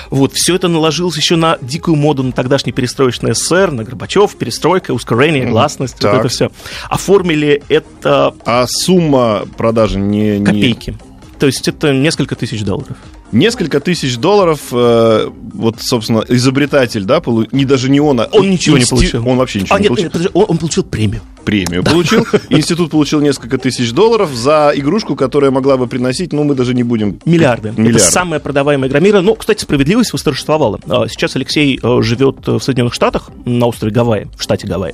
Вот, 0.10 0.34
все 0.34 0.56
это 0.56 0.68
наложилось 0.68 1.16
еще 1.18 1.36
на 1.36 1.58
дикую 1.62 1.96
моду 1.96 2.24
на 2.24 2.32
тогдашний 2.32 2.72
перестроечный 2.74 3.34
СССР, 3.34 3.72
на 3.72 3.84
Горбачев, 3.84 4.36
перестройка, 4.36 4.92
ускорение, 4.92 5.46
гласность, 5.46 5.96
вот 6.02 6.12
Так. 6.12 6.20
это 6.20 6.28
все. 6.30 6.52
Оформили 6.90 7.64
это 7.70 8.34
А 8.46 8.66
сумма 8.68 9.46
продажи 9.58 9.98
не... 10.00 10.40
не- 10.40 10.46
копейки. 10.46 10.98
То 11.40 11.46
есть 11.46 11.68
это 11.70 11.94
несколько 11.94 12.36
тысяч 12.36 12.64
долларов. 12.64 12.98
Несколько 13.32 13.80
тысяч 13.80 14.18
долларов, 14.18 14.60
э, 14.72 15.30
вот, 15.54 15.76
собственно, 15.80 16.24
изобретатель, 16.28 17.04
да, 17.04 17.20
полу- 17.20 17.48
не 17.52 17.66
даже 17.66 17.90
не 17.90 18.00
он, 18.00 18.20
а 18.22 18.28
Он 18.32 18.50
ничего 18.50 18.78
не 18.78 18.86
получил. 18.86 19.28
Он 19.28 19.38
вообще 19.38 19.62
ничего 19.62 19.76
а, 19.76 19.80
не 19.80 19.84
нет, 19.84 19.90
получил. 19.90 20.04
нет, 20.06 20.12
подожди, 20.14 20.32
он, 20.34 20.46
он 20.48 20.58
получил 20.58 20.84
премию. 20.84 21.22
Премию 21.50 21.84
получил. 21.84 22.28
Институт 22.50 22.92
получил 22.92 23.22
несколько 23.22 23.58
тысяч 23.58 23.92
долларов 23.92 24.30
за 24.32 24.72
игрушку, 24.76 25.16
которая 25.16 25.50
могла 25.50 25.78
бы 25.78 25.88
приносить, 25.88 26.32
ну, 26.32 26.44
мы 26.44 26.54
даже 26.54 26.76
не 26.76 26.84
будем... 26.84 27.20
Миллиарды. 27.26 27.74
Миллиарды. 27.76 27.98
Это 28.00 28.12
самая 28.12 28.40
продаваемая 28.40 28.88
игра 28.88 29.00
мира. 29.00 29.22
Но, 29.22 29.34
кстати, 29.34 29.64
справедливость 29.64 30.14
восторжествовала. 30.14 30.80
А, 30.88 31.08
Сейчас 31.08 31.36
Алексей 31.36 31.80
э, 31.82 32.02
живет 32.04 32.46
в 32.46 32.60
Соединенных 32.60 32.94
Штатах, 32.94 33.32
на 33.46 33.66
острове 33.66 33.92
Гавайи, 33.92 34.28
в 34.38 34.44
штате 34.44 34.68
Гавайи, 34.68 34.94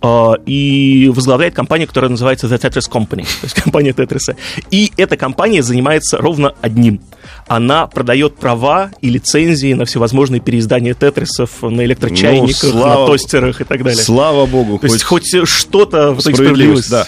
А, 0.00 0.34
и 0.46 1.10
возглавляет 1.12 1.54
компанию, 1.54 1.88
которая 1.88 2.10
называется 2.12 2.46
The 2.46 2.60
Tetris 2.60 2.88
Company, 2.88 3.22
то 3.40 3.44
есть 3.44 3.54
компания 3.60 3.92
Тетриса. 3.92 4.36
И 4.70 4.92
эта 4.96 5.16
компания 5.16 5.64
занимается 5.64 6.18
ровно 6.18 6.54
одним. 6.60 7.00
Она 7.48 7.86
продает 7.88 8.36
права 8.36 8.90
и 9.00 9.10
лицензии 9.10 9.72
на 9.74 9.84
всевозможные 9.84 10.40
переиздания 10.40 10.94
Тетрисов 10.94 11.62
на 11.62 11.84
электрочайниках, 11.84 12.62
Ну, 12.62 12.70
слава- 12.70 13.00
на 13.00 13.06
тостерах 13.06 13.60
и 13.60 13.64
так 13.64 13.82
далее. 13.82 14.02
Слава 14.02 14.46
богу, 14.46 14.78
То 14.78 14.86
есть 14.86 15.02
хоть 15.02 15.34
что-то 15.88 16.12
в 16.12 16.20
справедливость, 16.20 16.88
справедливость 16.88 16.90
да. 16.90 17.06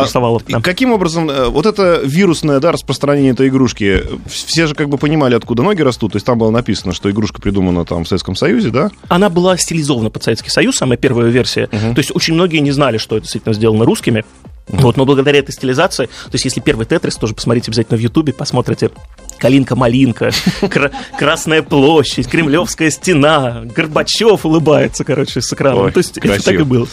А, 0.00 0.06
Да. 0.48 0.60
каким 0.60 0.92
образом 0.92 1.30
э, 1.30 1.48
вот 1.48 1.66
это 1.66 2.00
вирусное 2.04 2.60
да, 2.60 2.72
распространение 2.72 3.32
этой 3.32 3.48
игрушки, 3.48 4.02
все 4.26 4.66
же 4.66 4.74
как 4.74 4.88
бы 4.88 4.98
понимали, 4.98 5.34
откуда 5.34 5.62
ноги 5.62 5.82
растут, 5.82 6.12
то 6.12 6.16
есть 6.16 6.26
там 6.26 6.38
было 6.38 6.50
написано, 6.50 6.92
что 6.92 7.10
игрушка 7.10 7.40
придумана 7.40 7.84
там 7.84 8.04
в 8.04 8.08
Советском 8.08 8.36
Союзе, 8.36 8.70
да? 8.70 8.90
Она 9.08 9.28
была 9.28 9.56
стилизована 9.56 10.10
под 10.10 10.22
Советский 10.22 10.50
Союз, 10.50 10.76
самая 10.76 10.96
первая 10.98 11.28
версия. 11.30 11.66
То 11.68 11.94
есть 11.96 12.14
очень 12.14 12.34
многие 12.34 12.58
не 12.58 12.70
знали, 12.70 12.98
что 12.98 13.16
это 13.16 13.24
действительно 13.24 13.54
сделано 13.54 13.84
русскими. 13.84 14.24
Вот, 14.68 14.98
но 14.98 15.06
благодаря 15.06 15.38
этой 15.38 15.52
стилизации, 15.52 16.06
то 16.06 16.30
есть 16.34 16.44
если 16.44 16.60
первый 16.60 16.84
Тетрис, 16.84 17.16
тоже 17.16 17.34
посмотрите 17.34 17.68
обязательно 17.70 17.96
в 17.96 18.02
Ютубе, 18.02 18.34
посмотрите 18.34 18.90
Калинка-малинка, 19.38 20.30
Кра- 20.68 20.90
Красная 21.18 21.62
площадь, 21.62 22.28
Кремлевская 22.28 22.90
стена, 22.90 23.62
Горбачев 23.64 24.44
улыбается, 24.44 25.04
короче, 25.04 25.40
с 25.40 25.50
экрана. 25.54 25.80
Ой, 25.84 25.92
то 25.92 25.98
есть 25.98 26.10
это 26.10 26.20
красиво. 26.20 26.44
так 26.44 26.60
и 26.60 26.64
было. 26.64 26.86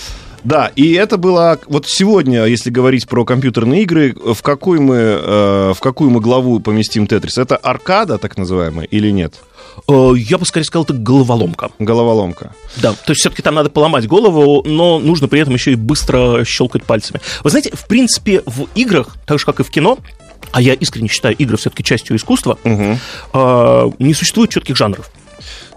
Да, 0.46 0.72
и 0.76 0.94
это 0.94 1.18
было 1.18 1.60
вот 1.66 1.88
сегодня, 1.88 2.46
если 2.46 2.70
говорить 2.70 3.08
про 3.08 3.26
компьютерные 3.26 3.82
игры, 3.82 4.16
в 4.16 4.42
какую 4.44 4.80
мы, 4.80 4.96
э, 4.96 5.74
в 5.76 5.80
какую 5.80 6.12
мы 6.12 6.22
главу 6.22 6.60
поместим 6.60 7.08
Тетрис? 7.08 7.40
Это 7.40 7.56
аркада, 7.58 8.20
так 8.20 8.38
называемая, 8.38 8.86
или 8.86 9.10
нет? 9.10 9.34
Э, 9.90 10.14
Я 10.16 10.38
бы 10.38 10.46
скорее 10.46 10.66
сказал, 10.66 10.84
это 10.84 10.94
головоломка. 10.94 11.72
Головоломка. 11.80 12.54
Да, 12.78 12.94
то 12.94 13.10
есть 13.12 13.22
все-таки 13.22 13.42
там 13.42 13.56
надо 13.56 13.72
поломать 13.72 14.08
голову, 14.08 14.62
но 14.68 15.00
нужно 15.00 15.28
при 15.28 15.40
этом 15.40 15.56
еще 15.56 15.72
и 15.72 15.76
быстро 15.76 16.46
щелкать 16.46 16.84
пальцами. 16.84 17.22
Вы 17.44 17.50
знаете, 17.50 17.72
в 17.74 17.88
принципе, 17.88 18.44
в 18.46 18.68
играх, 18.76 19.18
так 19.26 19.40
же 19.40 19.46
как 19.46 19.60
и 19.62 19.64
в 19.64 19.72
кино, 19.72 19.98
а 20.52 20.62
я 20.62 20.74
искренне 20.74 21.10
считаю 21.10 21.36
игры 21.36 21.58
все-таки 21.58 21.84
частью 21.84 22.16
искусства, 22.18 22.60
э, 22.64 23.90
не 23.98 24.14
существует 24.14 24.52
четких 24.52 24.78
жанров. 24.78 25.10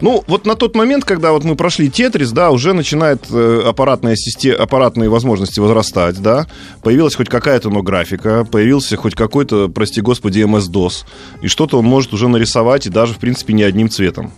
Ну, 0.01 0.23
вот 0.27 0.47
на 0.47 0.55
тот 0.55 0.77
момент, 0.77 1.05
когда 1.05 1.33
вот 1.33 1.45
мы 1.45 1.57
прошли 1.57 1.91
Тетрис, 1.91 2.31
да, 2.31 2.51
уже 2.51 2.73
начинает 2.73 3.27
э, 3.31 3.63
аппаратная 3.67 4.15
система, 4.15 4.63
аппаратные 4.63 5.09
возможности 5.09 5.59
возрастать, 5.59 6.23
да, 6.23 6.47
появилась 6.83 7.17
хоть 7.17 7.29
какая-то, 7.29 7.71
но 7.71 7.83
графика, 7.83 8.45
появился 8.45 8.97
хоть 8.97 9.15
какой-то, 9.15 9.69
прости 9.69 10.01
господи, 10.01 10.41
MS-DOS, 10.41 11.05
и 11.43 11.49
что-то 11.49 11.79
он 11.79 11.85
может 11.85 12.13
уже 12.13 12.29
нарисовать, 12.29 12.87
и 12.87 12.91
даже, 12.91 13.15
в 13.15 13.19
принципе, 13.19 13.55
не 13.55 13.65
одним 13.65 13.91
цветом. 13.91 14.33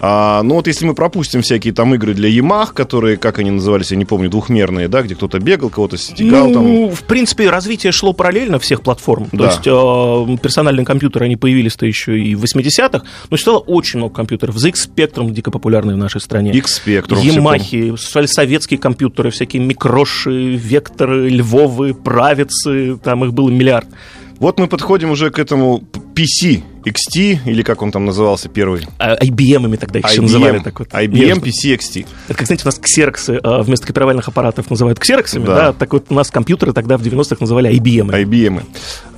А, 0.00 0.42
ну 0.42 0.54
вот 0.54 0.66
если 0.66 0.86
мы 0.86 0.94
пропустим 0.94 1.42
всякие 1.42 1.74
там 1.74 1.94
игры 1.94 2.14
для 2.14 2.28
Yamaha, 2.30 2.72
которые, 2.72 3.16
как 3.16 3.38
они 3.38 3.50
назывались, 3.50 3.90
я 3.90 3.96
не 3.96 4.04
помню, 4.06 4.30
двухмерные, 4.30 4.88
да, 4.88 5.02
где 5.02 5.14
кто-то 5.14 5.38
бегал, 5.38 5.68
кого-то 5.68 5.96
стегал 5.98 6.50
там. 6.52 6.64
ну, 6.64 6.88
в 6.90 7.02
принципе, 7.02 7.50
развитие 7.50 7.92
шло 7.92 8.12
параллельно 8.12 8.58
всех 8.58 8.80
платформ. 8.82 9.26
То 9.30 9.36
Да. 9.36 9.46
есть 9.46 9.66
э, 9.66 10.36
персональные 10.42 10.86
компьютеры, 10.86 11.26
они 11.26 11.36
появились-то 11.36 11.84
еще 11.86 12.18
и 12.18 12.34
в 12.34 12.44
80-х, 12.44 13.02
но 13.28 13.36
стало 13.36 13.58
очень 13.58 13.98
много 13.98 14.14
компьютеров. 14.14 14.56
ZX 14.56 14.74
Spectrum, 14.94 15.30
дико 15.32 15.50
популярный 15.50 15.94
в 15.94 15.98
нашей 15.98 16.20
стране. 16.20 16.52
Все 17.20 17.40
помню. 17.40 17.40
Ямахи, 17.42 17.94
советские 18.26 18.78
компьютеры, 18.78 19.30
всякие 19.30 19.62
микроши, 19.62 20.54
векторы, 20.56 21.28
львовы, 21.28 21.92
правицы, 21.94 22.96
там 23.02 23.24
их 23.24 23.32
было 23.34 23.50
миллиард. 23.50 23.86
Вот 24.40 24.58
мы 24.58 24.68
подходим 24.68 25.10
уже 25.10 25.30
к 25.30 25.38
этому 25.38 25.84
PC 26.14 26.62
XT, 26.84 27.40
или 27.44 27.62
как 27.62 27.82
он 27.82 27.92
там 27.92 28.06
назывался 28.06 28.48
первый? 28.48 28.86
А 28.98 29.14
IBM-ами 29.22 29.76
тогда 29.76 29.98
их 29.98 30.10
еще 30.10 30.22
называли. 30.22 30.60
Так 30.60 30.78
вот. 30.78 30.88
IBM 30.88 31.42
PC 31.42 31.76
XT. 31.76 32.06
Это 32.26 32.34
как, 32.38 32.46
знаете, 32.46 32.64
у 32.64 32.68
нас 32.68 32.78
ксероксы 32.78 33.34
э, 33.34 33.62
вместо 33.62 33.86
копировальных 33.86 34.28
аппаратов 34.28 34.70
называют 34.70 34.98
ксероксами, 34.98 35.44
Да. 35.44 35.54
да. 35.54 35.72
так 35.74 35.92
вот 35.92 36.06
у 36.08 36.14
нас 36.14 36.30
компьютеры 36.30 36.72
тогда 36.72 36.96
в 36.96 37.02
90-х 37.02 37.36
называли 37.38 37.70
IBM. 37.70 38.08
IBM. 38.24 38.62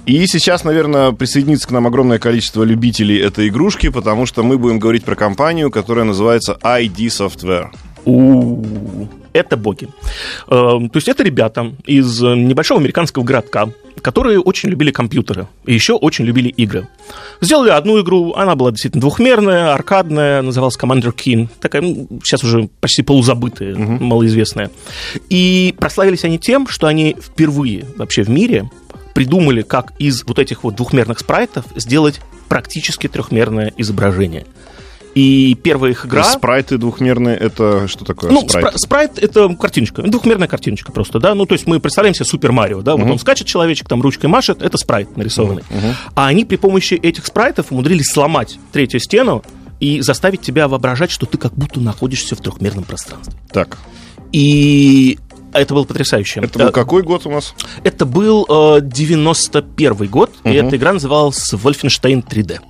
И 0.06 0.26
сейчас, 0.26 0.64
наверное, 0.64 1.12
присоединится 1.12 1.68
к 1.68 1.70
нам 1.70 1.86
огромное 1.86 2.18
количество 2.18 2.64
любителей 2.64 3.20
этой 3.20 3.46
игрушки, 3.46 3.90
потому 3.90 4.26
что 4.26 4.42
мы 4.42 4.58
будем 4.58 4.80
говорить 4.80 5.04
про 5.04 5.14
компанию, 5.14 5.70
которая 5.70 6.04
называется 6.04 6.58
ID 6.60 7.06
Software. 7.06 7.68
У, 8.04 8.62
это 9.32 9.56
боги. 9.56 9.88
Э, 10.49 10.49
То 10.49 10.90
есть 10.94 11.09
это 11.09 11.23
ребята 11.23 11.73
из 11.87 12.21
небольшого 12.21 12.80
американского 12.80 13.25
городка, 13.25 13.68
которые 14.00 14.40
очень 14.40 14.68
любили 14.68 14.90
компьютеры 14.90 15.47
и 15.64 15.73
еще 15.73 15.94
очень 15.94 16.25
любили 16.25 16.49
игры. 16.49 16.88
Сделали 17.40 17.71
одну 17.71 18.00
игру, 18.02 18.35
она 18.35 18.56
была 18.56 18.71
действительно 18.71 19.00
двухмерная, 19.00 19.75
аркадная, 19.75 20.42
называлась 20.42 20.76
Commander 20.76 21.14
Keen, 21.14 21.49
такая, 21.61 21.82
ну, 21.82 22.09
сейчас 22.25 22.42
уже 22.42 22.68
почти 22.80 23.02
полузабытая, 23.02 23.76
малоизвестная. 23.76 24.71
И 25.30 25.75
прославились 25.78 26.25
они 26.25 26.38
тем, 26.38 26.66
что 26.66 26.87
они 26.87 27.16
впервые 27.21 27.87
вообще 27.97 28.23
в 28.23 28.28
мире 28.28 28.71
придумали, 29.14 29.62
как 29.62 29.92
из 29.99 30.25
вот 30.25 30.38
этих 30.38 30.64
вот 30.64 30.75
двухмерных 30.76 31.18
спрайтов 31.18 31.64
сделать 31.76 32.21
практически 32.49 33.09
трехмерное 33.09 33.73
изображение. 33.76 34.47
И 35.14 35.54
первая 35.62 35.90
их 35.90 36.07
игра... 36.07 36.25
Спрайты 36.25 36.78
двухмерные, 36.78 37.37
это 37.37 37.87
что 37.87 38.04
такое 38.04 38.31
Ну, 38.31 38.49
спрайт? 38.49 38.66
спра- 38.69 38.73
спрайт 38.78 39.19
это 39.19 39.49
картиночка, 39.57 40.02
двухмерная 40.02 40.49
картиночка 40.49 40.90
просто, 40.90 41.19
да. 41.21 41.35
Ну, 41.35 41.45
то 41.45 41.52
есть 41.52 41.66
мы 41.66 41.81
представляем 41.81 42.14
себе 42.14 42.25
Супер 42.25 42.52
Марио, 42.52 42.81
да, 42.83 42.97
вот 42.97 43.11
он 43.11 43.19
скачет 43.19 43.47
человечек, 43.47 43.88
там 43.88 44.00
ручкой 44.00 44.26
машет, 44.26 44.62
это 44.62 44.78
спрайт 44.78 45.14
нарисованный. 45.16 45.62
А 46.14 46.26
они 46.28 46.45
при 46.47 46.57
помощи 46.57 46.95
этих 46.95 47.26
спрайтов 47.26 47.73
умудрились 47.73 48.07
сломать 48.12 48.59
третью 48.73 49.00
стену 49.00 49.42
и 49.81 50.00
заставить 50.00 50.40
тебя 50.40 50.66
воображать, 50.69 51.11
что 51.11 51.26
ты 51.26 51.37
как 51.37 51.52
будто 51.54 51.81
находишься 51.81 52.35
в 52.35 52.40
трехмерном 52.40 52.85
пространстве. 52.85 53.35
Так, 53.52 53.76
И 54.33 55.19
это 55.52 55.75
было 55.75 55.85
потрясающе. 55.85 56.40
это 56.40 56.59
был 56.59 56.71
какой 56.71 57.02
год 57.02 57.26
у 57.26 57.31
нас? 57.31 57.54
это 57.85 58.07
был 58.07 58.47
э, 58.49 58.81
91 58.81 60.09
год, 60.09 60.31
и 60.45 60.50
эта 60.52 60.76
игра 60.76 60.92
называлась 60.95 61.52
Wolfenstein 61.52 62.25
3D. 62.26 62.61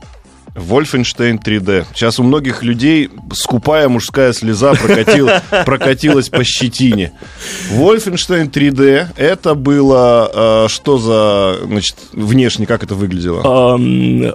Wolfenstein 0.54 1.38
3D. 1.42 1.86
Сейчас 1.94 2.18
у 2.18 2.22
многих 2.22 2.62
людей 2.62 3.08
скупая 3.32 3.88
мужская 3.88 4.32
слеза 4.32 4.72
прокатил- 4.74 5.30
прокатилась 5.64 6.28
по 6.28 6.44
щетине. 6.44 7.12
Wolfenstein 7.72 8.50
3D, 8.50 9.06
это 9.16 9.54
было 9.54 10.64
э, 10.64 10.68
что 10.68 10.98
за, 10.98 11.64
значит, 11.66 11.96
внешне, 12.12 12.66
как 12.66 12.82
это 12.84 12.94
выглядело? 12.94 13.78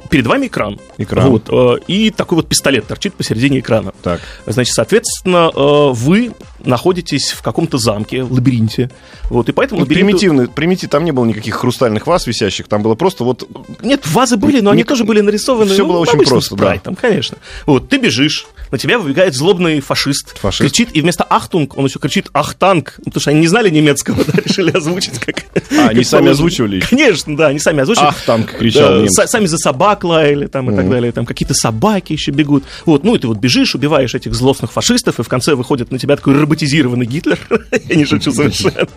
Перед 0.10 0.26
вами 0.26 0.48
экран. 0.48 0.80
Экран. 0.98 1.30
Вот, 1.30 1.50
э, 1.50 1.82
и 1.88 2.10
такой 2.10 2.38
вот 2.38 2.48
пистолет 2.48 2.88
торчит 2.88 3.14
посередине 3.14 3.60
экрана. 3.60 3.94
Так. 4.02 4.20
Значит, 4.48 4.74
соответственно, 4.74 5.52
э, 5.54 5.90
вы 5.94 6.32
находитесь 6.66 7.32
в 7.32 7.44
каком-то 7.44 7.78
замке, 7.78 8.24
в 8.24 8.34
лабиринте. 8.34 8.90
Вот, 9.30 9.48
и 9.50 9.52
поэтому 9.52 9.82
Ну, 9.82 9.86
лабиринту- 9.86 9.94
примитивный, 9.94 10.48
примитив, 10.48 10.90
там 10.90 11.06
не 11.06 11.12
было 11.12 11.26
никаких 11.26 11.56
хрустальных 11.56 12.08
ваз 12.08 12.26
висящих, 12.26 12.68
там 12.68 12.82
было 12.82 12.96
просто 12.96 13.24
вот 13.24 13.48
Нет, 13.84 14.08
вазы 14.08 14.38
были, 14.38 14.60
но 14.62 14.72
они 14.72 14.80
Ник- 14.80 14.88
тоже 14.88 15.04
были 15.04 15.22
нарисованы. 15.22 15.72
Всё 15.74 15.86
ну, 15.86 15.94
было 15.94 16.07
очень 16.16 16.30
просто, 16.30 16.56
да. 16.56 16.64
спрайтом, 16.64 16.96
конечно. 16.96 17.38
Вот, 17.66 17.90
ты 17.90 17.98
бежишь, 17.98 18.48
на 18.72 18.78
тебя 18.78 19.00
выбегает 19.00 19.36
злобный 19.36 19.80
фашист. 19.80 20.38
Фашист. 20.40 20.70
Кричит, 20.70 20.90
и 20.94 21.02
вместо 21.02 21.24
«Achtung» 21.24 21.78
он 21.78 21.86
еще 21.86 22.00
кричит 22.00 22.30
«Ахтанг», 22.34 22.96
ну, 23.00 23.06
потому 23.06 23.22
что 23.22 23.32
они 23.32 23.40
не 23.42 23.48
знали 23.48 23.70
немецкого, 23.70 24.24
да, 24.28 24.42
решили 24.44 24.72
озвучить 24.72 25.20
как... 25.20 25.46
А, 25.78 25.90
они 25.90 26.04
сами 26.04 26.30
озвучивали? 26.30 26.80
Конечно, 26.82 27.36
да, 27.38 27.48
они 27.48 27.60
сами 27.60 27.82
озвучивали. 27.82 28.10
«Ахтанг» 28.10 28.58
кричал 28.58 29.04
Да, 29.06 29.28
Сами 29.28 29.46
за 29.46 29.58
собак 29.58 30.04
лаяли 30.04 30.48
там 30.48 30.72
и 30.72 30.76
так 30.76 30.90
далее, 30.90 31.12
там 31.12 31.26
какие-то 31.26 31.54
собаки 31.54 32.14
еще 32.14 32.32
бегут. 32.32 32.64
Вот, 32.86 33.04
ну 33.04 33.16
и 33.16 33.20
ты 33.20 33.28
вот 33.28 33.38
бежишь, 33.38 33.76
убиваешь 33.76 34.16
этих 34.16 34.34
злостных 34.34 34.72
фашистов, 34.72 35.20
и 35.20 35.24
в 35.24 35.28
конце 35.28 35.56
выходит 35.56 35.92
на 35.92 36.00
тебя 36.00 36.16
такой 36.16 36.40
роботизированный 36.40 37.06
Гитлер. 37.06 37.40
Я 37.90 37.96
не 37.96 38.06
шучу 38.06 38.32
совершенно. 38.32 38.88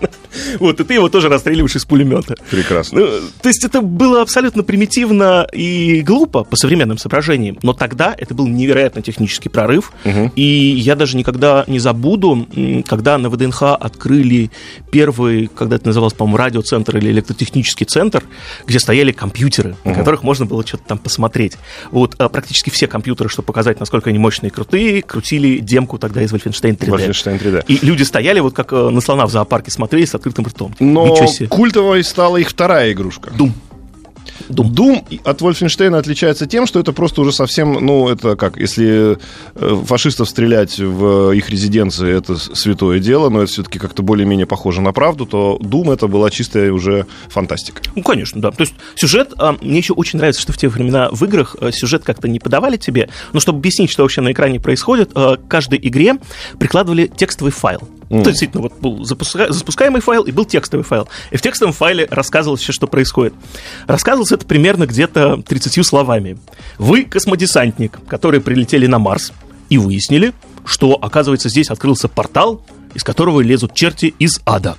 Вот, 0.58 0.80
и 0.80 0.84
ты 0.84 0.94
его 0.94 1.08
тоже 1.08 1.28
расстреливаешь 1.28 1.76
из 1.76 1.84
пулемета. 1.84 2.34
прекрасно. 2.50 3.00
Ну, 3.00 3.06
то 3.42 3.48
есть 3.48 3.64
это 3.64 3.80
было 3.80 4.22
абсолютно 4.22 4.62
примитивно 4.62 5.46
и 5.52 6.02
глупо 6.02 6.44
по 6.44 6.56
современным 6.56 6.98
соображениям, 7.00 7.58
но 7.62 7.72
тогда 7.72 8.14
это 8.16 8.34
был 8.34 8.46
невероятно 8.46 9.02
технический 9.02 9.48
прорыв, 9.48 9.92
и 10.36 10.42
я 10.42 10.96
даже 10.96 11.16
никогда 11.16 11.64
не 11.66 11.78
забуду, 11.78 12.46
когда 12.86 13.18
на 13.18 13.30
ВДНХ 13.30 13.62
открыли 13.62 14.50
первый, 14.90 15.48
когда 15.48 15.76
это 15.76 15.86
называлось, 15.86 16.14
по-моему, 16.14 16.36
радиоцентр 16.36 16.98
или 16.98 17.10
электротехнический 17.10 17.86
центр, 17.86 18.24
где 18.66 18.78
стояли 18.78 19.12
компьютеры, 19.12 19.76
на 19.84 19.94
которых 19.94 20.22
можно 20.22 20.46
было 20.46 20.66
что-то 20.66 20.84
там 20.86 20.98
посмотреть. 20.98 21.56
Вот 21.90 22.14
а 22.18 22.28
практически 22.28 22.70
все 22.70 22.86
компьютеры, 22.86 23.28
чтобы 23.28 23.46
показать, 23.46 23.80
насколько 23.80 24.10
они 24.10 24.18
мощные 24.18 24.50
и 24.50 24.52
крутые, 24.52 25.02
крутили 25.02 25.58
демку 25.58 25.98
тогда 25.98 26.22
из 26.22 26.32
Wolfenstein 26.32 26.76
3D. 26.76 26.88
Wolfenstein 26.88 27.40
3D. 27.40 27.64
И 27.66 27.84
люди 27.84 28.02
стояли 28.02 28.40
вот 28.40 28.54
как 28.54 28.72
э, 28.72 28.88
на 28.90 29.00
слона 29.00 29.26
в 29.26 29.30
зоопарке 29.30 29.70
смотрели 29.70 30.04
с 30.04 30.14
открытым 30.14 30.46
ртом. 30.46 30.74
Но 30.78 31.16
культовой 31.48 32.04
стала 32.04 32.36
их 32.36 32.48
вторая 32.48 32.92
игрушка. 32.92 33.30
Doom. 33.30 33.52
Doom. 34.48 34.70
Doom 34.70 35.20
от 35.24 35.40
Wolfenstein 35.42 35.96
отличается 35.96 36.46
тем, 36.46 36.66
что 36.66 36.80
это 36.80 36.92
просто 36.92 37.20
уже 37.20 37.32
совсем, 37.32 37.74
ну, 37.84 38.08
это 38.08 38.36
как, 38.36 38.56
если 38.56 39.18
э, 39.54 39.82
фашистов 39.84 40.28
стрелять 40.28 40.78
в 40.78 41.32
их 41.32 41.50
резиденции, 41.50 42.16
это 42.16 42.36
святое 42.36 42.98
дело, 42.98 43.28
но 43.28 43.42
это 43.42 43.52
все-таки 43.52 43.78
как-то 43.78 44.02
более-менее 44.02 44.46
похоже 44.46 44.80
на 44.80 44.92
правду, 44.92 45.26
то 45.26 45.58
Doom 45.60 45.92
это 45.92 46.06
была 46.08 46.30
чистая 46.30 46.72
уже 46.72 47.06
фантастика. 47.28 47.82
Ну, 47.94 48.02
конечно, 48.02 48.40
да. 48.40 48.50
То 48.50 48.62
есть 48.62 48.74
сюжет, 48.96 49.32
а, 49.38 49.56
мне 49.60 49.78
еще 49.78 49.92
очень 49.92 50.18
нравится, 50.18 50.40
что 50.40 50.52
в 50.52 50.58
те 50.58 50.68
времена 50.68 51.08
в 51.10 51.22
играх 51.24 51.56
а, 51.60 51.72
сюжет 51.72 52.04
как-то 52.04 52.28
не 52.28 52.38
подавали 52.38 52.76
тебе, 52.76 53.08
но 53.32 53.40
чтобы 53.40 53.58
объяснить, 53.58 53.90
что 53.90 54.02
вообще 54.02 54.20
на 54.20 54.32
экране 54.32 54.60
происходит, 54.60 55.10
а, 55.14 55.36
к 55.36 55.48
каждой 55.48 55.78
игре 55.82 56.16
прикладывали 56.58 57.06
текстовый 57.06 57.52
файл. 57.52 57.88
Ну, 58.10 58.24
То 58.24 58.30
действительно, 58.30 58.62
вот 58.62 58.72
был 58.80 59.02
запуска- 59.02 59.52
запускаемый 59.52 60.00
файл 60.00 60.24
и 60.24 60.32
был 60.32 60.44
текстовый 60.44 60.84
файл. 60.84 61.08
И 61.30 61.36
в 61.36 61.42
текстовом 61.42 61.72
файле 61.72 62.08
рассказывалось 62.10 62.60
все, 62.60 62.72
что 62.72 62.88
происходит. 62.88 63.34
Рассказывалось 64.20 64.32
это 64.32 64.46
примерно 64.46 64.86
где-то 64.86 65.42
30 65.46 65.86
словами. 65.86 66.36
Вы 66.76 67.04
космодесантник, 67.04 67.98
которые 68.06 68.42
прилетели 68.42 68.86
на 68.86 68.98
Марс 68.98 69.32
и 69.70 69.78
выяснили, 69.78 70.34
что, 70.66 70.92
оказывается, 70.92 71.48
здесь 71.48 71.70
открылся 71.70 72.06
портал, 72.06 72.60
из 72.92 73.02
которого 73.02 73.40
лезут 73.40 73.72
черти 73.72 74.14
из 74.18 74.40
ада. 74.44 74.76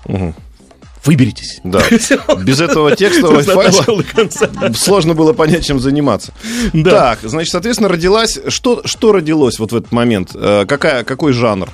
Выберитесь. 1.03 1.59
Да. 1.63 1.81
Без 2.43 2.61
этого 2.61 2.95
текстового 2.95 3.39
От 3.39 3.45
файла 3.47 4.73
сложно 4.75 5.15
было 5.15 5.33
понять, 5.33 5.65
чем 5.65 5.79
заниматься. 5.79 6.31
Да. 6.73 6.91
Так, 6.91 7.19
значит, 7.23 7.51
соответственно, 7.51 7.89
родилась... 7.89 8.37
Что, 8.47 8.83
что 8.85 9.11
родилось 9.11 9.57
вот 9.57 9.71
в 9.71 9.75
этот 9.75 9.91
момент? 9.91 10.35
Э, 10.35 10.65
Какая, 10.67 11.03
какой 11.03 11.33
жанр? 11.33 11.67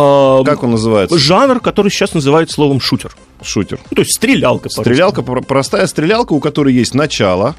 А, 0.00 0.44
Как 0.44 0.62
он 0.62 0.72
называется? 0.72 1.18
Жанр, 1.18 1.60
который 1.60 1.90
сейчас 1.90 2.14
называют 2.14 2.50
словом 2.50 2.80
шутер. 2.80 3.14
Шутер. 3.42 3.78
Ну, 3.90 3.94
то 3.96 4.02
есть 4.02 4.14
стрелялка. 4.16 4.68
Стрелялка, 4.68 5.22
про- 5.22 5.40
простая 5.42 5.86
стрелялка, 5.86 6.32
у 6.32 6.40
которой 6.40 6.72
есть 6.74 6.94
начало, 6.94 7.54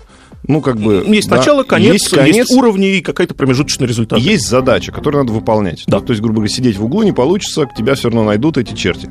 Ну, 0.47 0.61
как 0.61 0.79
бы... 0.79 1.03
Есть 1.07 1.29
да, 1.29 1.37
начало, 1.37 1.63
конец, 1.63 1.93
есть, 1.93 2.09
конец, 2.09 2.35
есть 2.35 2.51
уровни 2.51 2.97
и 2.97 3.01
какая-то 3.01 3.35
промежуточный 3.35 3.85
результат. 3.87 4.17
есть 4.19 4.47
задача, 4.47 4.91
которую 4.91 5.23
надо 5.23 5.33
выполнять. 5.33 5.83
Да. 5.85 5.99
Ну, 5.99 6.05
то 6.05 6.11
есть, 6.13 6.21
грубо 6.21 6.37
говоря, 6.37 6.51
сидеть 6.51 6.77
в 6.77 6.85
углу 6.85 7.03
не 7.03 7.11
получится, 7.11 7.67
тебя 7.77 7.93
все 7.93 8.09
равно 8.09 8.23
найдут 8.23 8.57
эти 8.57 8.73
черти. 8.73 9.09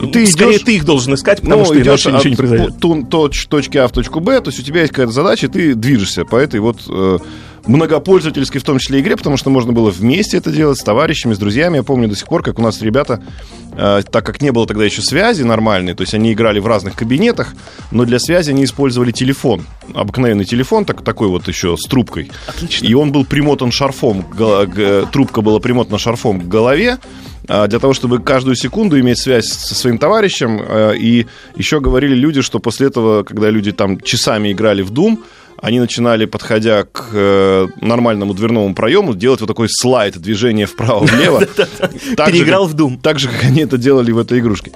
И 0.00 0.06
ты 0.06 0.26
Скорее, 0.26 0.56
идешь- 0.56 0.62
ты 0.64 0.74
их 0.76 0.84
должен 0.84 1.14
искать, 1.14 1.40
потому 1.40 1.58
ну, 1.60 1.64
что 1.66 1.74
иначе 1.80 2.10
ничего 2.10 2.28
не 2.28 2.32
от 2.32 2.36
произойдет. 2.36 2.74
точ- 3.10 3.46
точки 3.48 3.78
А 3.78 3.86
в 3.86 3.92
точку 3.92 4.18
Б, 4.20 4.40
то 4.40 4.48
есть 4.50 4.58
у 4.58 4.62
тебя 4.64 4.80
есть 4.80 4.92
какая-то 4.92 5.12
задача, 5.12 5.46
и 5.46 5.50
ты 5.50 5.74
движешься 5.76 6.24
по 6.24 6.34
этой 6.36 6.58
вот 6.58 6.78
э, 6.88 7.18
многопользовательской 7.66 8.60
в 8.60 8.64
том 8.64 8.78
числе 8.78 9.00
игре, 9.00 9.16
потому 9.16 9.36
что 9.36 9.50
можно 9.50 9.72
было 9.72 9.90
вместе 9.90 10.36
это 10.36 10.50
делать 10.50 10.78
с 10.78 10.82
товарищами, 10.82 11.34
с 11.34 11.38
друзьями. 11.38 11.76
Я 11.76 11.82
помню 11.82 12.08
до 12.08 12.16
сих 12.16 12.26
пор, 12.26 12.42
как 12.42 12.58
у 12.58 12.62
нас 12.62 12.80
ребята, 12.82 13.22
э, 13.76 14.02
так 14.10 14.24
как 14.26 14.40
не 14.42 14.50
было 14.52 14.66
тогда 14.66 14.84
еще 14.84 15.02
связи 15.02 15.42
нормальной, 15.42 15.94
то 15.94 16.02
есть 16.02 16.14
они 16.14 16.32
играли 16.32 16.58
в 16.58 16.66
разных 16.66 16.94
кабинетах, 16.96 17.54
но 17.90 18.04
для 18.04 18.18
связи 18.18 18.50
они 18.50 18.64
использовали 18.64 19.12
телефон, 19.12 19.64
обыкновенный 19.94 20.44
телефон, 20.44 20.84
так, 20.84 21.02
такой 21.02 21.28
вот 21.28 21.46
еще 21.48 21.76
с 21.76 21.82
трубкой. 21.88 22.30
Отлично. 22.46 22.86
И 22.86 22.94
он 22.94 23.12
был 23.12 23.24
примотан 23.24 23.70
шарфом, 23.72 24.22
гол- 24.36 24.66
г- 24.66 25.06
трубка 25.12 25.40
была 25.40 25.60
примотана 25.60 25.98
шарфом 25.98 26.40
к 26.40 26.48
голове, 26.48 26.98
а, 27.48 27.66
для 27.66 27.78
того, 27.80 27.92
чтобы 27.92 28.20
каждую 28.20 28.54
секунду 28.56 28.98
иметь 29.00 29.18
связь 29.18 29.46
со 29.46 29.74
своим 29.74 29.98
товарищем. 29.98 30.60
а, 30.62 30.92
И 30.92 31.26
еще 31.56 31.80
говорили 31.80 32.14
люди, 32.14 32.40
что 32.40 32.58
после 32.60 32.86
этого, 32.88 33.24
когда 33.24 33.50
люди 33.50 33.72
там 33.72 34.00
часами 34.00 34.52
играли 34.52 34.82
в 34.82 34.92
Doom, 34.92 35.18
они 35.62 35.78
начинали, 35.78 36.24
подходя 36.24 36.82
к 36.82 37.10
э, 37.12 37.68
нормальному 37.80 38.34
дверному 38.34 38.74
проему, 38.74 39.14
делать 39.14 39.40
вот 39.40 39.46
такой 39.46 39.68
слайд, 39.70 40.18
движение 40.18 40.66
вправо-влево. 40.66 41.40
Переиграл 42.16 42.66
в 42.66 42.74
Doom. 42.74 42.98
Так 43.00 43.20
же, 43.20 43.28
как 43.28 43.44
они 43.44 43.60
это 43.62 43.78
делали 43.78 44.10
в 44.10 44.18
этой 44.18 44.40
игрушке. 44.40 44.72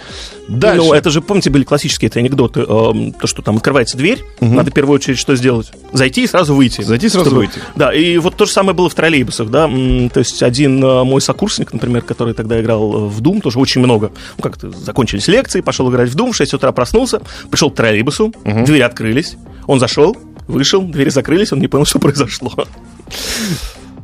Дальше. 0.47 0.87
Ну, 0.87 0.93
это 0.93 1.11
же, 1.11 1.21
помните, 1.23 1.51
были 1.51 1.65
классические 1.65 2.09
анекдоты. 2.15 2.61
эм, 2.61 3.13
то, 3.13 3.27
что 3.27 3.43
там 3.43 3.57
открывается 3.57 3.97
дверь, 3.99 4.23
надо 4.41 4.71
в 4.71 4.75
первую 4.75 4.95
очередь 4.95 5.19
что 5.19 5.35
сделать? 5.35 5.73
Зайти 5.93 6.23
и 6.23 6.27
сразу 6.29 6.55
выйти. 6.55 6.83
Зайти 6.83 7.07
и 7.07 7.09
сразу 7.09 7.35
выйти. 7.35 7.59
Да, 7.75 7.93
и 7.93 8.17
вот 8.19 8.37
то 8.37 8.47
же 8.47 8.53
самое 8.53 8.77
было 8.77 8.89
в 8.89 8.95
троллейбусах, 8.95 9.51
да. 9.51 9.67
То 9.67 10.21
есть 10.21 10.41
один 10.45 10.83
э, 10.85 11.03
мой 11.03 11.21
сокурсник, 11.21 11.73
например, 11.73 12.03
который 12.03 12.33
тогда 12.33 12.61
играл 12.61 12.95
э, 12.95 13.09
в 13.09 13.21
Doom, 13.21 13.41
тоже 13.41 13.59
очень 13.59 13.81
много. 13.81 14.13
Ну, 14.37 14.43
как-то 14.43 14.71
закончились 14.71 15.27
лекции, 15.27 15.63
пошел 15.63 15.91
играть 15.91 16.11
в 16.11 16.17
Doom, 16.17 16.31
в 16.31 16.37
6 16.37 16.55
утра 16.55 16.71
проснулся, 16.71 17.23
пришел 17.51 17.73
к 17.73 17.75
троллейбусу, 17.75 18.33
двери 18.45 18.83
открылись, 18.83 19.37
он 19.67 19.81
зашел, 19.81 20.17
вышел, 20.47 20.83
двери 20.83 21.11
закрылись, 21.11 21.53
он 21.53 21.61
не 21.61 21.69
понял, 21.69 21.85
что 21.85 21.99
произошло. 21.99 22.53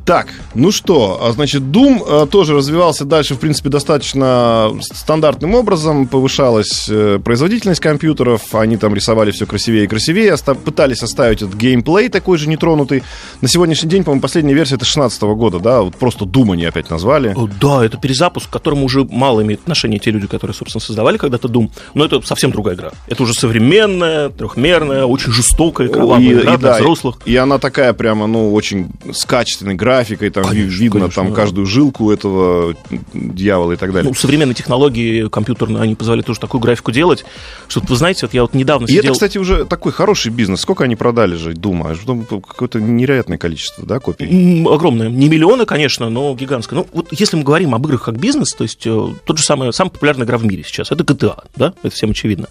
Так, 0.05 0.27
ну 0.53 0.71
что, 0.73 1.19
а, 1.23 1.31
значит, 1.31 1.61
Doom 1.61 2.03
а, 2.05 2.25
тоже 2.25 2.55
развивался 2.55 3.05
дальше, 3.05 3.35
в 3.35 3.39
принципе, 3.39 3.69
достаточно 3.69 4.71
стандартным 4.81 5.55
образом. 5.55 6.07
Повышалась 6.07 6.87
э, 6.89 7.19
производительность 7.23 7.79
компьютеров, 7.79 8.53
они 8.53 8.75
там 8.75 8.93
рисовали 8.93 9.31
все 9.31 9.45
красивее 9.45 9.85
и 9.85 9.87
красивее, 9.87 10.33
оста- 10.33 10.55
пытались 10.55 11.01
оставить 11.03 11.41
этот 11.41 11.55
геймплей 11.55 12.09
такой 12.09 12.37
же 12.37 12.49
нетронутый. 12.49 13.01
На 13.39 13.47
сегодняшний 13.47 13.89
день, 13.89 14.03
по-моему, 14.03 14.21
последняя 14.21 14.53
версия 14.53 14.75
это 14.75 14.83
16 14.83 15.21
года, 15.21 15.59
да, 15.59 15.81
вот 15.81 15.95
просто 15.95 16.25
Doom 16.25 16.51
они 16.51 16.65
опять 16.65 16.89
назвали. 16.89 17.33
Да, 17.61 17.85
это 17.85 17.97
перезапуск, 17.97 18.49
к 18.49 18.53
которому 18.53 18.85
уже 18.85 19.05
мало 19.05 19.41
имеют 19.41 19.61
отношение 19.61 19.99
те 19.99 20.11
люди, 20.11 20.27
которые, 20.27 20.53
собственно, 20.53 20.81
создавали 20.81 21.15
когда-то 21.17 21.47
Doom. 21.47 21.69
Но 21.93 22.03
это 22.03 22.19
совсем 22.27 22.51
другая 22.51 22.75
игра. 22.75 22.91
Это 23.07 23.23
уже 23.23 23.33
современная, 23.33 24.27
трехмерная, 24.29 25.05
очень 25.05 25.31
жестокая, 25.31 25.87
кровавая 25.87 26.21
И- 26.21 26.33
игра 26.33 26.55
и 26.55 26.57
для 26.57 26.69
да, 26.71 26.75
взрослых. 26.77 27.19
И 27.25 27.35
она 27.37 27.57
такая 27.57 27.93
прямо, 27.93 28.27
ну, 28.27 28.53
очень 28.53 28.91
с 29.13 29.23
качественной 29.23 29.75
графикой, 29.75 29.92
там 29.93 30.43
ви- 30.43 30.49
Конечно, 30.49 30.81
видно 30.81 30.99
конечно, 30.99 31.23
там 31.23 31.29
да. 31.29 31.35
каждую 31.35 31.65
жилку 31.65 32.11
этого 32.11 32.75
дьявола 33.13 33.73
и 33.73 33.75
так 33.75 33.91
далее. 33.93 34.09
Ну, 34.09 34.15
современные 34.15 34.55
технологии 34.55 35.27
компьютерные, 35.27 35.81
они 35.81 35.95
позволяют 35.95 36.27
тоже 36.27 36.39
такую 36.39 36.61
графику 36.61 36.91
делать, 36.91 37.25
что, 37.67 37.81
вы 37.81 37.95
знаете, 37.95 38.25
вот 38.25 38.33
я 38.33 38.41
вот 38.41 38.53
недавно 38.53 38.85
И 38.85 38.89
сидел... 38.89 39.03
это, 39.03 39.13
кстати, 39.13 39.37
уже 39.37 39.65
такой 39.65 39.91
хороший 39.91 40.31
бизнес. 40.31 40.61
Сколько 40.61 40.83
они 40.83 40.95
продали 40.95 41.35
же, 41.35 41.53
Дума? 41.53 41.95
Какое-то 42.29 42.79
невероятное 42.79 43.37
количество, 43.37 43.85
да, 43.85 43.99
копий? 43.99 44.65
Огромное. 44.67 45.09
Не 45.09 45.29
миллионы, 45.29 45.65
конечно, 45.65 46.09
но 46.09 46.33
гигантское. 46.35 46.79
Ну, 46.79 46.87
вот 46.93 47.07
если 47.11 47.37
мы 47.37 47.43
говорим 47.43 47.75
об 47.75 47.85
играх 47.85 48.03
как 48.03 48.17
бизнес, 48.17 48.49
то 48.53 48.63
есть 48.63 48.85
э, 48.85 49.13
тот 49.25 49.37
же 49.37 49.43
самый, 49.43 49.73
самая 49.73 49.91
популярная 49.91 50.25
игра 50.25 50.37
в 50.37 50.45
мире 50.45 50.63
сейчас, 50.63 50.91
это 50.91 51.03
GTA, 51.03 51.43
да, 51.55 51.73
это 51.83 51.93
всем 51.93 52.11
очевидно. 52.11 52.47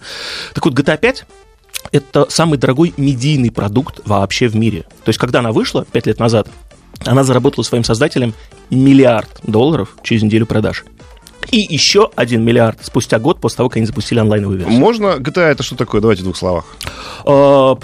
Так 0.53 0.65
вот, 0.65 0.73
GTA 0.73 0.97
5 0.97 1.25
это 1.91 2.27
самый 2.29 2.57
дорогой 2.57 2.93
медийный 2.97 3.51
продукт 3.51 3.99
вообще 4.05 4.47
в 4.47 4.55
мире. 4.55 4.83
То 5.03 5.09
есть, 5.09 5.19
когда 5.19 5.39
она 5.39 5.51
вышла 5.51 5.85
5 5.91 6.07
лет 6.07 6.19
назад, 6.19 6.49
она 7.05 7.23
заработала 7.23 7.63
своим 7.63 7.83
создателям 7.83 8.33
миллиард 8.69 9.29
долларов 9.43 9.95
через 10.03 10.23
неделю 10.23 10.45
продаж. 10.45 10.85
И 11.51 11.57
еще 11.73 12.09
один 12.15 12.43
миллиард 12.43 12.79
спустя 12.83 13.19
год 13.19 13.39
после 13.39 13.57
того, 13.57 13.69
как 13.69 13.77
они 13.77 13.85
запустили 13.85 14.19
онлайновую 14.19 14.59
версию. 14.59 14.79
Можно? 14.79 15.05
GTA 15.19 15.43
это 15.51 15.61
что 15.63 15.75
такое? 15.75 15.99
Давайте 16.01 16.21
в 16.21 16.25
двух 16.25 16.37
словах. 16.37 16.65
Э, 17.25 17.75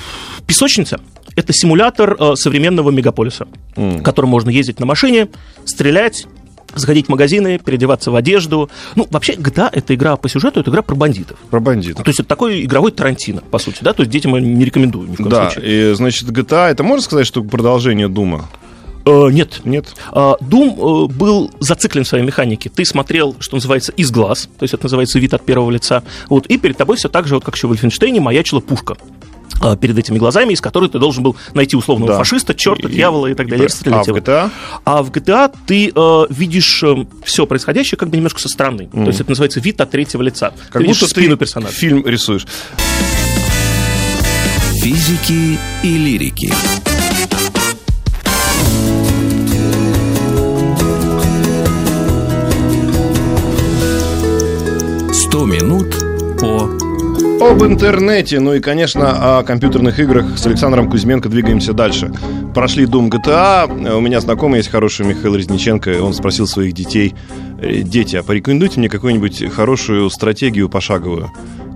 Песочница– 0.47 0.99
это 1.35 1.53
симулятор 1.53 2.15
э, 2.19 2.35
современного 2.35 2.89
мегаполиса, 2.89 3.47
в 3.75 4.01
котором 4.01 4.29
можно 4.29 4.49
ездить 4.49 4.79
на 4.79 4.85
машине, 4.85 5.27
стрелять, 5.65 6.25
заходить 6.73 7.07
в 7.07 7.09
магазины, 7.09 7.59
переодеваться 7.59 8.11
в 8.11 8.15
одежду. 8.15 8.69
Ну, 8.95 9.05
вообще, 9.11 9.33
GTA– 9.33 9.69
это 9.73 9.93
игра 9.93 10.15
по 10.15 10.29
сюжету, 10.29 10.61
это 10.61 10.71
игра 10.71 10.81
про 10.81 10.95
бандитов. 10.95 11.37
Про 11.49 11.59
бандитов. 11.59 12.03
То 12.05 12.09
есть 12.09 12.19
это 12.21 12.29
такой 12.29 12.63
игровой 12.63 12.91
Тарантино, 12.91 13.41
по 13.41 13.59
сути, 13.59 13.79
да? 13.81 13.93
То 13.93 14.03
есть 14.03 14.11
детям 14.11 14.33
я 14.35 14.41
не 14.41 14.63
рекомендую 14.63 15.09
ни 15.09 15.13
в 15.13 15.17
коем 15.17 15.29
Да, 15.29 15.49
случае. 15.51 15.91
и, 15.91 15.95
значит, 15.95 16.29
GTA, 16.29 16.69
это 16.69 16.83
можно 16.83 17.03
сказать, 17.03 17.27
что 17.27 17.43
продолжение 17.43 18.07
Дума? 18.07 18.47
Э, 19.05 19.29
нет. 19.31 19.61
Нет? 19.63 19.95
А, 20.11 20.35
Doom 20.41 21.07
э, 21.09 21.13
был 21.13 21.51
зациклен 21.59 22.03
в 22.03 22.07
своей 22.07 22.23
механике. 22.25 22.69
Ты 22.69 22.85
смотрел, 22.85 23.35
что 23.39 23.55
называется, 23.55 23.91
из 23.93 24.11
глаз, 24.11 24.49
то 24.57 24.63
есть 24.63 24.73
это 24.73 24.83
называется 24.85 25.19
вид 25.19 25.33
от 25.33 25.43
первого 25.45 25.71
лица. 25.71 26.03
Вот, 26.29 26.45
и 26.47 26.57
перед 26.57 26.77
тобой 26.77 26.97
все 26.97 27.09
так 27.09 27.27
же, 27.27 27.35
вот 27.35 27.43
как 27.45 27.55
еще 27.55 27.67
в 27.67 27.69
Вольфенштейне, 27.69 28.19
маячила 28.19 28.59
пушка 28.59 28.97
а, 29.61 29.75
перед 29.75 29.97
этими 29.97 30.17
глазами, 30.17 30.53
из 30.53 30.61
которой 30.61 30.89
ты 30.89 30.99
должен 30.99 31.23
был 31.23 31.35
найти 31.53 31.75
условного 31.75 32.13
Да. 32.13 32.17
фашиста, 32.19 32.53
черта, 32.53 32.87
И- 32.87 32.91
дьявола 32.91 33.27
и 33.27 33.33
так 33.33 33.47
далее, 33.49 33.67
и 33.67 33.89
А 33.89 34.03
в. 34.03 34.07
GTA? 34.09 34.51
А 34.85 35.03
в 35.03 35.11
GTA 35.11 35.53
ты 35.65 35.91
э, 35.95 36.25
видишь 36.29 36.83
все 37.23 37.45
происходящее 37.45 37.97
как 37.97 38.09
бы 38.09 38.17
немножко 38.17 38.39
со 38.41 38.47
стороны. 38.49 38.89
То 38.93 39.07
есть 39.07 39.19
это 39.21 39.29
называется 39.31 39.59
вид 39.59 39.79
от 39.81 39.89
третьего 39.91 40.21
лица. 40.21 40.51
Как 40.71 40.81
ты 40.81 40.87
видишь 40.87 40.99
будто 40.99 41.09
спину 41.11 41.35
ты 41.35 41.39
персонажа. 41.39 41.73
фильм 41.73 42.05
рисуешь. 42.05 42.45
Физики 44.81 45.57
и 45.83 45.97
лирики. 45.97 46.53
Сто 55.29 55.45
минут 55.45 55.95
по 56.39 56.63
Об 57.45 57.63
интернете, 57.63 58.39
ну 58.39 58.55
и, 58.55 58.59
конечно, 58.59 59.37
о 59.39 59.43
компьютерных 59.43 59.99
играх 59.99 60.39
с 60.39 60.47
Александром 60.47 60.89
Кузьменко 60.89 61.29
двигаемся 61.29 61.73
дальше. 61.73 62.11
Прошли 62.55 62.85
Doom 62.85 63.11
GTA, 63.11 63.95
у 63.95 64.01
меня 64.01 64.21
знакомый 64.21 64.57
есть 64.57 64.71
хороший 64.71 65.05
Михаил 65.05 65.35
Резниченко, 65.35 66.01
он 66.01 66.15
спросил 66.15 66.47
своих 66.47 66.73
детей, 66.73 67.13
«Э, 67.61 67.83
дети, 67.83 68.15
а 68.15 68.23
порекомендуйте 68.23 68.79
мне 68.79 68.89
какую-нибудь 68.89 69.51
хорошую 69.51 70.09
стратегию 70.09 70.67
пошаговую. 70.67 71.29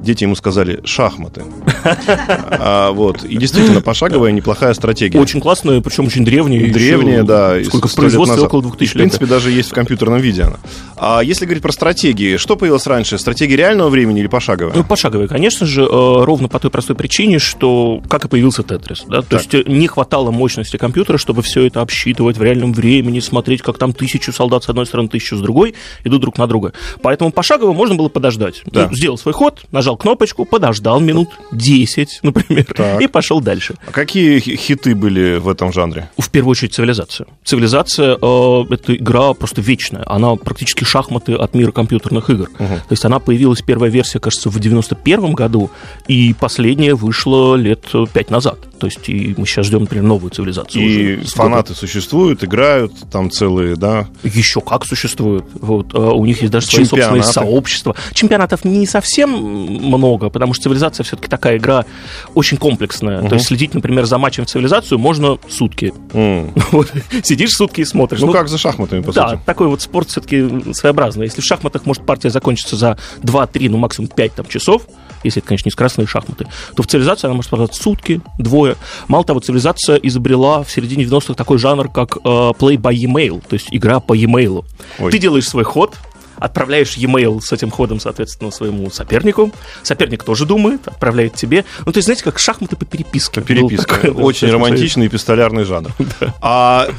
Дети 0.03 0.23
ему 0.23 0.35
сказали 0.35 0.81
шахматы. 0.83 1.43
А, 1.85 2.91
вот. 2.91 3.23
И 3.23 3.37
действительно, 3.37 3.81
пошаговая 3.81 4.31
неплохая 4.31 4.73
стратегия. 4.73 5.19
Очень 5.19 5.39
классная, 5.39 5.81
причем 5.81 6.07
очень 6.07 6.25
древняя. 6.25 6.71
Древняя, 6.71 7.23
да. 7.23 7.63
Сколько 7.63 7.87
в 7.87 7.91
лет 7.91 7.95
производстве? 7.95 8.43
Около 8.43 8.59
И, 8.59 8.63
2000 8.63 8.89
В 8.89 8.93
принципе, 8.93 9.25
лет. 9.25 9.29
даже 9.29 9.51
есть 9.51 9.71
в 9.71 9.73
компьютерном 9.73 10.19
виде 10.19 10.43
она. 10.43 10.57
А 10.97 11.21
если 11.21 11.45
говорить 11.45 11.63
про 11.63 11.71
стратегии, 11.71 12.37
что 12.37 12.55
появилось 12.55 12.85
раньше? 12.85 13.17
Стратегия 13.17 13.55
реального 13.55 13.89
времени 13.89 14.19
или 14.19 14.27
пошаговая? 14.27 14.75
Ну, 14.75 14.83
пошаговая, 14.83 15.27
конечно 15.27 15.65
же, 15.65 15.83
э, 15.83 15.85
ровно 15.87 16.47
по 16.49 16.59
той 16.59 16.69
простой 16.69 16.95
причине, 16.95 17.39
что 17.39 18.01
как 18.09 18.25
и 18.25 18.27
появился 18.27 18.63
Тетрис. 18.63 19.03
Да? 19.07 19.21
То 19.21 19.37
есть 19.37 19.53
не 19.67 19.87
хватало 19.87 20.31
мощности 20.31 20.77
компьютера, 20.77 21.17
чтобы 21.17 21.41
все 21.41 21.65
это 21.65 21.81
обсчитывать 21.81 22.37
в 22.37 22.43
реальном 22.43 22.73
времени, 22.73 23.19
смотреть, 23.19 23.61
как 23.61 23.77
там 23.77 23.93
тысячу 23.93 24.31
солдат 24.33 24.63
с 24.63 24.69
одной 24.69 24.85
стороны, 24.85 25.09
тысячу 25.09 25.37
с 25.37 25.41
другой, 25.41 25.75
идут 26.03 26.21
друг 26.21 26.37
на 26.37 26.47
друга. 26.47 26.73
Поэтому 27.01 27.31
пошагово 27.31 27.73
можно 27.73 27.95
было 27.95 28.09
подождать. 28.09 28.61
Да. 28.65 28.87
Ну, 28.89 28.95
сделал 28.95 29.17
свой 29.17 29.33
ход, 29.33 29.61
нажал 29.71 29.92
кнопочку, 29.97 30.45
подождал 30.45 30.99
минут 30.99 31.29
10, 31.51 32.19
например, 32.23 32.65
Так. 32.75 33.01
и 33.01 33.07
пошел 33.07 33.41
дальше. 33.41 33.75
А 33.87 33.91
какие 33.91 34.39
хи- 34.39 34.55
хиты 34.55 34.95
были 34.95 35.37
в 35.37 35.47
этом 35.49 35.71
жанре? 35.73 36.09
В 36.17 36.29
первую 36.29 36.51
очередь 36.51 36.73
цивилизация. 36.73 37.27
Цивилизация 37.43 38.17
э, 38.21 38.63
это 38.69 38.95
игра 38.95 39.33
просто 39.33 39.61
вечная. 39.61 40.03
Она 40.05 40.35
практически 40.35 40.83
шахматы 40.83 41.33
от 41.33 41.53
мира 41.55 41.71
компьютерных 41.71 42.29
игр. 42.29 42.49
То 42.57 42.81
есть 42.89 43.05
она 43.05 43.19
появилась 43.19 43.61
первая 43.61 43.89
версия, 43.91 44.19
кажется, 44.19 44.49
в 44.49 44.59
91 44.59 45.33
году, 45.33 45.69
и 46.07 46.33
последняя 46.39 46.95
вышла 46.95 47.55
лет 47.55 47.85
э, 47.93 48.05
пять 48.11 48.29
назад. 48.29 48.59
То 48.79 48.87
есть 48.87 49.07
и 49.07 49.33
мы 49.37 49.45
сейчас 49.45 49.67
ждем, 49.67 49.81
например, 49.81 50.03
новую 50.03 50.29
цивилизацию. 50.31 50.83
И 50.83 51.15
уже 51.17 51.27
фанаты 51.27 51.73
существуют, 51.73 52.43
играют, 52.43 52.91
там 53.11 53.31
целые, 53.31 53.75
да. 53.75 54.07
еще 54.23 54.59
как 54.61 54.85
существует. 54.85 55.45
Вот, 55.53 55.93
э, 55.93 55.97
у 55.97 56.25
них 56.25 56.41
есть 56.41 56.51
даже 56.51 56.67
свои 56.67 56.83
собственные 56.85 57.23
сообщества. 57.23 57.95
Чемпионатов 58.13 58.65
не 58.65 58.85
совсем 58.85 59.82
много, 59.83 60.29
потому 60.29 60.53
что 60.53 60.63
цивилизация 60.63 61.03
все-таки 61.03 61.27
такая 61.27 61.57
игра 61.57 61.85
очень 62.33 62.57
комплексная. 62.57 63.27
То 63.27 63.35
есть 63.35 63.47
следить, 63.47 63.73
например, 63.73 64.05
за 64.05 64.17
матчем 64.17 64.45
в 64.45 64.47
цивилизацию 64.47 64.97
можно 64.99 65.37
сутки. 65.49 65.93
М. 66.13 66.51
Вот, 66.71 66.91
сидишь 67.23 67.51
сутки 67.51 67.81
и 67.81 67.85
смотришь. 67.85 68.21
Ну, 68.21 68.31
как 68.31 68.47
за 68.47 68.57
шахматами, 68.57 69.01
по 69.01 69.11
Да, 69.13 69.29
сути. 69.29 69.41
такой 69.45 69.67
вот 69.67 69.81
спорт 69.81 70.09
все-таки 70.09 70.73
своеобразный. 70.73 71.25
Если 71.25 71.41
в 71.41 71.45
шахматах 71.45 71.85
может 71.85 72.05
партия 72.05 72.29
закончиться 72.29 72.75
за 72.75 72.97
2-3, 73.21 73.69
ну 73.69 73.77
максимум 73.77 74.09
5 74.09 74.33
там, 74.35 74.45
часов, 74.47 74.83
если 75.23 75.39
это, 75.41 75.47
конечно, 75.49 75.67
не 75.67 75.71
скоростные 75.71 76.07
шахматы, 76.07 76.47
то 76.75 76.83
в 76.83 76.87
цивилизации 76.87 77.27
она 77.27 77.35
может 77.35 77.49
продать 77.49 77.73
сутки, 77.75 78.21
двое. 78.39 78.75
Мало 79.07 79.23
того, 79.23 79.39
цивилизация 79.39 79.97
изобрела 79.97 80.63
в 80.63 80.71
середине 80.71 81.05
90-х 81.05 81.33
такой 81.35 81.57
жанр, 81.57 81.89
как 81.89 82.17
э, 82.17 82.19
play 82.19 82.75
by 82.77 82.93
email, 82.93 83.41
то 83.47 83.53
есть 83.53 83.67
игра 83.71 83.99
по 83.99 84.13
e-mail. 84.13 84.65
Ты 85.11 85.17
делаешь 85.19 85.47
свой 85.47 85.63
ход, 85.63 85.95
отправляешь 86.43 86.97
e-mail 86.97 87.39
с 87.39 87.53
этим 87.53 87.71
ходом, 87.71 88.01
соответственно, 88.01 88.51
своему 88.51 88.89
сопернику. 88.91 89.53
Соперник 89.81 90.23
тоже 90.23 90.45
думает, 90.45 90.85
отправляет 90.89 91.35
тебе. 91.35 91.63
Ну, 91.85 91.93
то 91.93 91.99
есть, 91.99 92.05
знаете, 92.05 92.25
как 92.25 92.37
шахматы 92.37 92.75
по 92.75 92.83
переписке. 92.83 93.39
По 93.39 93.47
переписке. 93.47 93.85
Такое, 93.85 94.11
Очень 94.11 94.47
да, 94.47 94.55
романтичный 94.55 95.07
пистолярный 95.07 95.63
жанр. 95.63 95.91
Да. 96.19 96.33
А 96.41 96.89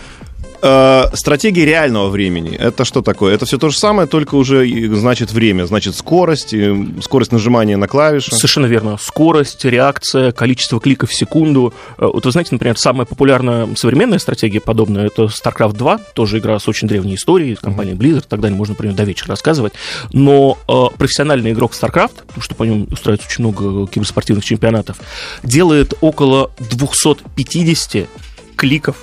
э, 0.64 1.04
стратегия 1.12 1.64
реального 1.64 2.08
времени. 2.08 2.56
Это 2.56 2.84
что 2.84 3.02
такое? 3.02 3.34
Это 3.34 3.46
все 3.46 3.58
то 3.58 3.68
же 3.68 3.78
самое, 3.78 4.08
только 4.08 4.34
уже 4.34 4.66
значит 4.94 5.32
время, 5.32 5.64
значит 5.66 5.94
скорость, 5.94 6.54
скорость 7.02 7.32
нажимания 7.32 7.76
на 7.76 7.86
клавиши. 7.86 8.34
Совершенно 8.34 8.66
верно. 8.66 8.96
Скорость, 9.00 9.64
реакция, 9.64 10.32
количество 10.32 10.80
кликов 10.80 11.10
в 11.10 11.14
секунду. 11.14 11.74
Э, 11.98 12.06
вот 12.06 12.24
вы 12.24 12.32
знаете, 12.32 12.50
например, 12.52 12.78
самая 12.78 13.06
популярная 13.06 13.68
современная 13.76 14.18
стратегия 14.18 14.60
подобная 14.60 15.06
это 15.06 15.24
StarCraft 15.24 15.74
2, 15.76 15.98
тоже 16.14 16.38
игра 16.38 16.58
с 16.58 16.66
очень 16.66 16.88
древней 16.88 17.16
историей, 17.16 17.54
компания 17.54 17.92
Blizzard, 17.92 18.24
тогда 18.28 18.48
можно, 18.48 18.72
например, 18.72 18.94
до 18.96 19.04
вечера 19.04 19.28
рассказывать. 19.28 19.74
Но 20.12 20.58
э, 20.66 20.96
профессиональный 20.96 21.52
игрок 21.52 21.72
StarCraft, 21.72 22.24
потому 22.26 22.42
что 22.42 22.54
по 22.54 22.62
нему 22.64 22.86
устраивается 22.90 23.28
очень 23.28 23.44
много 23.44 23.86
киберспортивных 23.86 24.44
чемпионатов, 24.44 24.98
делает 25.42 25.94
около 26.00 26.50
250 26.58 28.08
кликов 28.56 28.96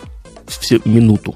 в 0.47 0.85
минуту. 0.85 1.35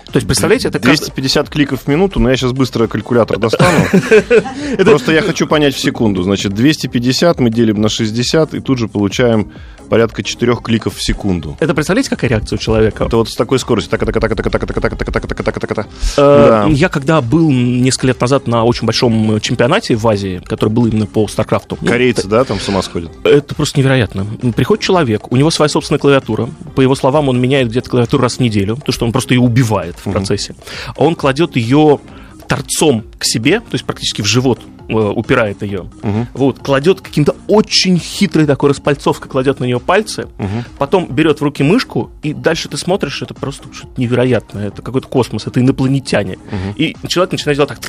То 0.11 0.17
есть, 0.17 0.27
представляете, 0.27 0.67
это 0.67 0.79
250 0.79 1.43
каждый... 1.43 1.53
кликов 1.53 1.81
в 1.83 1.87
минуту, 1.87 2.19
но 2.19 2.29
я 2.29 2.35
сейчас 2.35 2.51
быстро 2.51 2.87
калькулятор 2.87 3.37
достану. 3.39 3.85
Просто 4.77 5.13
я 5.13 5.21
хочу 5.21 5.47
понять 5.47 5.73
в 5.75 5.79
секунду. 5.79 6.23
Значит, 6.23 6.53
250 6.53 7.39
мы 7.39 7.49
делим 7.49 7.79
на 7.79 7.89
60, 7.89 8.53
и 8.55 8.59
тут 8.59 8.77
же 8.77 8.87
получаем 8.87 9.51
порядка 9.91 10.23
4 10.23 10.55
кликов 10.63 10.95
в 10.95 11.03
секунду. 11.03 11.57
Это 11.59 11.73
представляете, 11.73 12.09
какая 12.09 12.29
реакция 12.29 12.55
у 12.55 12.59
человека? 12.59 13.03
Это 13.03 13.17
вот 13.17 13.29
с 13.29 13.35
такой 13.35 13.59
скоростью. 13.59 13.91
так 13.91 13.99
так 13.99 14.13
так 14.13 14.21
так 14.21 14.49
так 14.49 14.51
так 14.51 14.79
так 14.79 14.95
так 14.95 15.27
так 15.27 15.43
так 15.43 15.59
так 15.59 15.87
так 16.15 16.69
Я 16.69 16.87
когда 16.87 17.19
был 17.19 17.51
несколько 17.51 18.07
лет 18.07 18.21
назад 18.21 18.47
на 18.47 18.63
очень 18.63 18.85
большом 18.85 19.41
чемпионате 19.41 19.95
в 19.95 20.07
Азии, 20.07 20.41
который 20.45 20.69
был 20.69 20.85
именно 20.85 21.07
по 21.07 21.27
Старкрафту. 21.27 21.75
Корейцы, 21.75 22.25
да, 22.25 22.45
там 22.45 22.57
с 22.61 22.69
ума 22.69 22.81
сходят? 22.81 23.11
Это 23.25 23.53
просто 23.53 23.79
невероятно. 23.79 24.25
Приходит 24.55 24.81
человек, 24.81 25.29
у 25.29 25.35
него 25.35 25.51
своя 25.51 25.67
собственная 25.67 25.99
клавиатура. 25.99 26.49
По 26.73 26.79
его 26.79 26.95
словам, 26.95 27.27
он 27.27 27.41
меняет 27.41 27.67
где-то 27.67 27.89
клавиатуру 27.89 28.23
раз 28.23 28.37
в 28.37 28.39
неделю, 28.39 28.77
потому 28.77 28.93
что 28.93 29.05
он 29.05 29.11
просто 29.11 29.33
ее 29.33 29.41
убивает 29.41 29.97
в 30.05 30.11
процессе. 30.11 30.55
А 30.95 31.03
он 31.03 31.15
кладет 31.15 31.55
ее 31.55 31.99
торцом 32.47 33.05
к 33.17 33.23
себе, 33.23 33.61
то 33.61 33.73
есть 33.73 33.85
практически 33.85 34.21
в 34.21 34.25
живот 34.25 34.59
э, 34.89 34.93
упирает 34.93 35.61
ее, 35.61 35.89
угу. 36.03 36.27
вот, 36.33 36.59
кладет 36.59 36.99
каким-то 36.99 37.33
очень 37.47 37.97
хитрой 37.97 38.45
такой 38.45 38.71
распальцовкой, 38.71 39.31
кладет 39.31 39.61
на 39.61 39.63
нее 39.63 39.79
пальцы, 39.79 40.27
угу. 40.37 40.65
потом 40.77 41.07
берет 41.07 41.39
в 41.39 41.43
руки 41.43 41.63
мышку, 41.63 42.11
и 42.23 42.33
дальше 42.33 42.67
ты 42.67 42.75
смотришь, 42.75 43.21
это 43.21 43.33
просто 43.33 43.73
что-то 43.73 43.93
невероятное, 43.95 44.67
это 44.67 44.81
какой-то 44.81 45.07
космос, 45.07 45.47
это 45.47 45.61
инопланетяне. 45.61 46.33
Угу. 46.33 46.75
И 46.75 46.95
человек 47.07 47.31
начинает 47.31 47.55
делать 47.55 47.69
так 47.69 47.79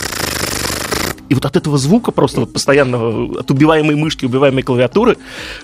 и 1.32 1.34
вот 1.34 1.46
от 1.46 1.56
этого 1.56 1.78
звука 1.78 2.12
просто 2.12 2.40
вот 2.40 2.52
постоянно 2.52 3.38
от 3.40 3.50
убиваемой 3.50 3.96
мышки, 3.96 4.26
убиваемой 4.26 4.62
клавиатуры, 4.62 5.16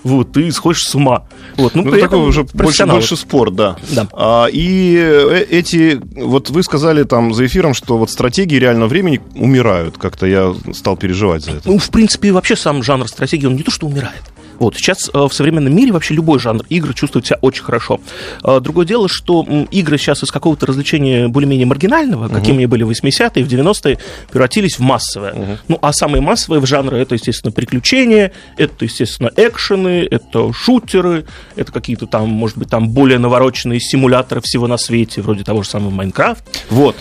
вот, 0.02 0.32
ты 0.32 0.50
сходишь 0.50 0.84
с 0.84 0.94
ума. 0.94 1.26
Вот, 1.58 1.74
ну, 1.74 1.82
ну 1.84 2.00
такой 2.00 2.20
уже 2.20 2.44
больше, 2.54 2.86
больше 2.86 3.16
спорт, 3.16 3.54
да. 3.54 3.76
да. 3.90 4.08
А, 4.12 4.46
и 4.46 4.96
э, 4.98 5.44
эти, 5.50 6.00
вот 6.16 6.48
вы 6.48 6.62
сказали 6.62 7.02
там 7.02 7.34
за 7.34 7.44
эфиром, 7.44 7.74
что 7.74 7.98
вот 7.98 8.10
стратегии 8.10 8.56
реального 8.56 8.88
времени 8.88 9.20
умирают. 9.34 9.98
Как-то 9.98 10.26
я 10.26 10.54
стал 10.72 10.96
переживать 10.96 11.44
за 11.44 11.50
это. 11.50 11.68
Ну, 11.68 11.78
в 11.78 11.90
принципе, 11.90 12.32
вообще 12.32 12.56
сам 12.56 12.82
жанр 12.82 13.06
стратегии, 13.06 13.46
он 13.46 13.56
не 13.56 13.62
то, 13.62 13.70
что 13.70 13.86
умирает. 13.86 14.22
Вот. 14.58 14.76
Сейчас 14.76 15.10
э, 15.12 15.18
в 15.18 15.32
современном 15.32 15.74
мире 15.74 15.92
вообще 15.92 16.14
любой 16.14 16.38
жанр 16.38 16.64
игр 16.68 16.94
чувствует 16.94 17.26
себя 17.26 17.38
очень 17.40 17.62
хорошо. 17.62 18.00
Э, 18.44 18.60
другое 18.60 18.86
дело, 18.86 19.08
что 19.08 19.46
игры 19.70 19.98
сейчас 19.98 20.22
из 20.22 20.30
какого-то 20.30 20.66
развлечения 20.66 21.28
более-менее 21.28 21.66
маргинального, 21.66 22.26
uh-huh. 22.26 22.34
какими 22.34 22.66
были 22.66 22.82
в 22.82 22.90
80-е, 22.90 23.44
в 23.44 23.48
90-е, 23.48 23.98
превратились 24.30 24.78
в 24.78 24.80
массовое. 24.80 25.32
Uh-huh. 25.32 25.58
Ну, 25.68 25.78
а 25.82 25.92
самые 25.92 26.20
массовые 26.20 26.60
в 26.60 26.66
жанры 26.66 26.98
это, 26.98 27.14
естественно, 27.14 27.52
приключения, 27.52 28.32
это, 28.56 28.84
естественно, 28.84 29.30
экшены, 29.36 30.06
это 30.10 30.52
шутеры, 30.52 31.24
это 31.56 31.72
какие-то 31.72 32.06
там, 32.06 32.28
может 32.28 32.58
быть, 32.58 32.68
там 32.68 32.88
более 32.88 33.18
навороченные 33.18 33.80
симуляторы 33.80 34.40
всего 34.40 34.66
на 34.66 34.76
свете, 34.76 35.22
вроде 35.22 35.44
того 35.44 35.62
же 35.62 35.68
самого 35.68 35.90
Майнкрафт. 35.90 36.44
Вот. 36.70 36.96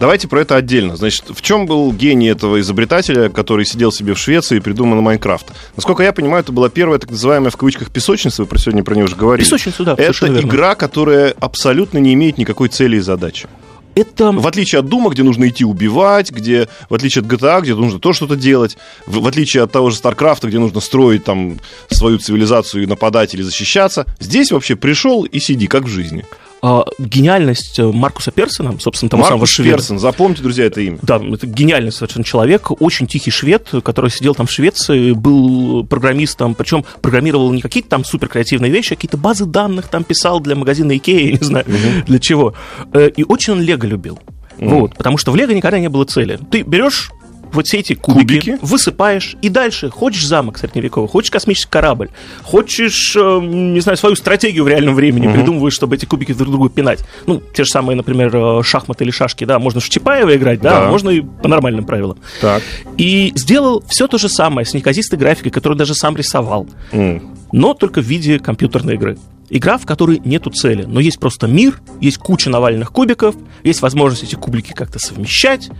Давайте 0.00 0.28
про 0.28 0.42
это 0.42 0.56
отдельно. 0.56 0.96
Значит, 0.96 1.24
в 1.28 1.42
чем 1.42 1.66
был 1.66 1.92
гений 1.92 2.28
этого 2.28 2.60
изобретателя, 2.60 3.28
который 3.28 3.64
сидел 3.64 3.90
себе 3.90 4.14
в 4.14 4.18
Швеции 4.18 4.58
и 4.58 4.60
придумал 4.60 5.00
Майнкрафт? 5.00 5.46
Насколько 5.76 6.02
я 6.04 6.12
понимаю, 6.12 6.42
это 6.42 6.52
была 6.52 6.68
первая 6.68 6.97
так 6.98 7.10
называемая 7.10 7.50
в 7.50 7.56
кавычках 7.56 7.90
песочница, 7.90 8.42
вы 8.42 8.48
про 8.48 8.58
сегодня 8.58 8.84
про 8.84 8.94
нее 8.94 9.04
уже 9.04 9.16
говорили. 9.16 9.44
Песочница, 9.44 9.84
да. 9.84 9.94
Это 9.96 10.40
игра, 10.40 10.74
которая 10.74 11.34
абсолютно 11.38 11.98
не 11.98 12.14
имеет 12.14 12.38
никакой 12.38 12.68
цели 12.68 12.96
и 12.96 13.00
задачи. 13.00 13.48
Это... 13.94 14.30
В 14.30 14.46
отличие 14.46 14.78
от 14.78 14.86
Doom 14.86 15.02
а, 15.02 15.10
где 15.10 15.22
нужно 15.22 15.48
идти 15.48 15.64
убивать, 15.64 16.30
где, 16.30 16.68
в 16.88 16.94
отличие 16.94 17.22
от 17.22 17.28
GTA, 17.28 17.62
где 17.62 17.74
нужно 17.74 17.98
то 17.98 18.12
что-то 18.12 18.36
делать, 18.36 18.76
в, 19.06 19.20
в 19.20 19.26
отличие 19.26 19.64
от 19.64 19.72
того 19.72 19.90
же 19.90 19.96
StarCraft 19.96 20.37
а, 20.37 20.46
где 20.46 20.58
нужно 20.58 20.80
строить 20.80 21.24
там 21.24 21.58
свою 21.90 22.18
цивилизацию 22.18 22.84
и 22.84 22.86
нападать 22.86 23.34
или 23.34 23.42
защищаться, 23.42 24.06
здесь 24.20 24.52
вообще 24.52 24.76
пришел 24.76 25.24
и 25.24 25.40
сиди, 25.40 25.66
как 25.66 25.84
в 25.84 25.88
жизни. 25.88 26.24
А, 26.60 26.84
гениальность 26.98 27.78
э, 27.78 27.86
Маркуса 27.86 28.30
Персона, 28.30 28.76
собственно, 28.80 29.10
того 29.10 29.22
Маркус 29.22 29.34
самого 29.34 29.46
шведа. 29.46 29.76
Персон, 29.76 29.98
запомните, 29.98 30.42
друзья, 30.42 30.64
это 30.64 30.80
имя. 30.80 30.98
Да, 31.02 31.16
это 31.16 31.46
гениальный 31.46 31.92
совершенно 31.92 32.24
человек, 32.24 32.70
очень 32.82 33.06
тихий 33.06 33.30
швед, 33.30 33.68
который 33.84 34.10
сидел 34.10 34.34
там 34.34 34.46
в 34.46 34.50
Швеции, 34.50 35.12
был 35.12 35.84
программистом, 35.84 36.54
причем 36.54 36.84
программировал 37.00 37.52
не 37.52 37.60
какие-то 37.60 37.88
там 37.88 38.04
супер 38.04 38.28
креативные 38.28 38.72
вещи, 38.72 38.94
а 38.94 38.96
какие-то 38.96 39.16
базы 39.16 39.46
данных 39.46 39.88
там 39.88 40.02
писал 40.02 40.40
для 40.40 40.56
магазина 40.56 40.96
Икея, 40.96 41.32
не 41.38 41.44
знаю, 41.44 41.64
угу. 41.66 42.04
для 42.06 42.18
чего. 42.18 42.54
Э, 42.92 43.08
и 43.08 43.24
очень 43.24 43.52
он 43.52 43.60
Лего 43.60 43.84
любил. 43.84 44.18
Mm. 44.58 44.68
Вот, 44.80 44.96
потому 44.96 45.18
что 45.18 45.30
в 45.30 45.36
Лего 45.36 45.52
никогда 45.52 45.78
не 45.78 45.88
было 45.88 46.04
цели. 46.04 46.38
Ты 46.50 46.62
берешь 46.62 47.12
вот 47.52 47.66
все 47.66 47.78
эти 47.78 47.94
кубики, 47.94 48.40
кубики, 48.40 48.58
высыпаешь, 48.62 49.36
и 49.42 49.48
дальше 49.48 49.90
хочешь 49.90 50.26
замок 50.26 50.58
средневековый, 50.58 51.08
хочешь 51.08 51.30
космический 51.30 51.70
корабль, 51.70 52.10
хочешь, 52.42 53.14
э, 53.16 53.40
не 53.42 53.80
знаю, 53.80 53.96
свою 53.96 54.16
стратегию 54.16 54.64
в 54.64 54.68
реальном 54.68 54.94
времени 54.94 55.26
угу. 55.26 55.34
придумываешь, 55.34 55.74
чтобы 55.74 55.96
эти 55.96 56.04
кубики 56.04 56.32
друг 56.32 56.50
другу 56.50 56.68
пинать. 56.68 57.00
Ну, 57.26 57.42
те 57.54 57.64
же 57.64 57.70
самые, 57.70 57.96
например, 57.96 58.34
э, 58.34 58.62
шахматы 58.62 59.04
или 59.04 59.10
шашки, 59.10 59.44
да, 59.44 59.58
можно 59.58 59.80
в 59.80 59.88
Чапаева 59.88 60.36
играть, 60.36 60.60
да, 60.60 60.80
да. 60.80 60.90
можно 60.90 61.10
и 61.10 61.20
по 61.20 61.48
нормальным 61.48 61.84
правилам. 61.84 62.18
Так. 62.40 62.62
И 62.96 63.32
сделал 63.34 63.82
все 63.88 64.08
то 64.08 64.18
же 64.18 64.28
самое 64.28 64.66
с 64.66 64.74
неказистой 64.74 65.18
графикой, 65.18 65.50
которую 65.50 65.78
даже 65.78 65.94
сам 65.94 66.16
рисовал, 66.16 66.66
mm. 66.92 67.22
но 67.52 67.74
только 67.74 68.00
в 68.00 68.04
виде 68.04 68.38
компьютерной 68.38 68.94
игры. 68.94 69.18
Игра, 69.50 69.78
в 69.78 69.86
которой 69.86 70.20
нету 70.24 70.50
цели, 70.50 70.82
но 70.82 71.00
есть 71.00 71.18
просто 71.18 71.46
мир, 71.46 71.80
есть 72.00 72.18
куча 72.18 72.50
навальных 72.50 72.92
кубиков, 72.92 73.34
есть 73.64 73.80
возможность 73.80 74.24
эти 74.24 74.34
кубики 74.34 74.72
как-то 74.72 74.98
совмещать 74.98 75.70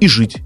и 0.00 0.08
жить. 0.08 0.38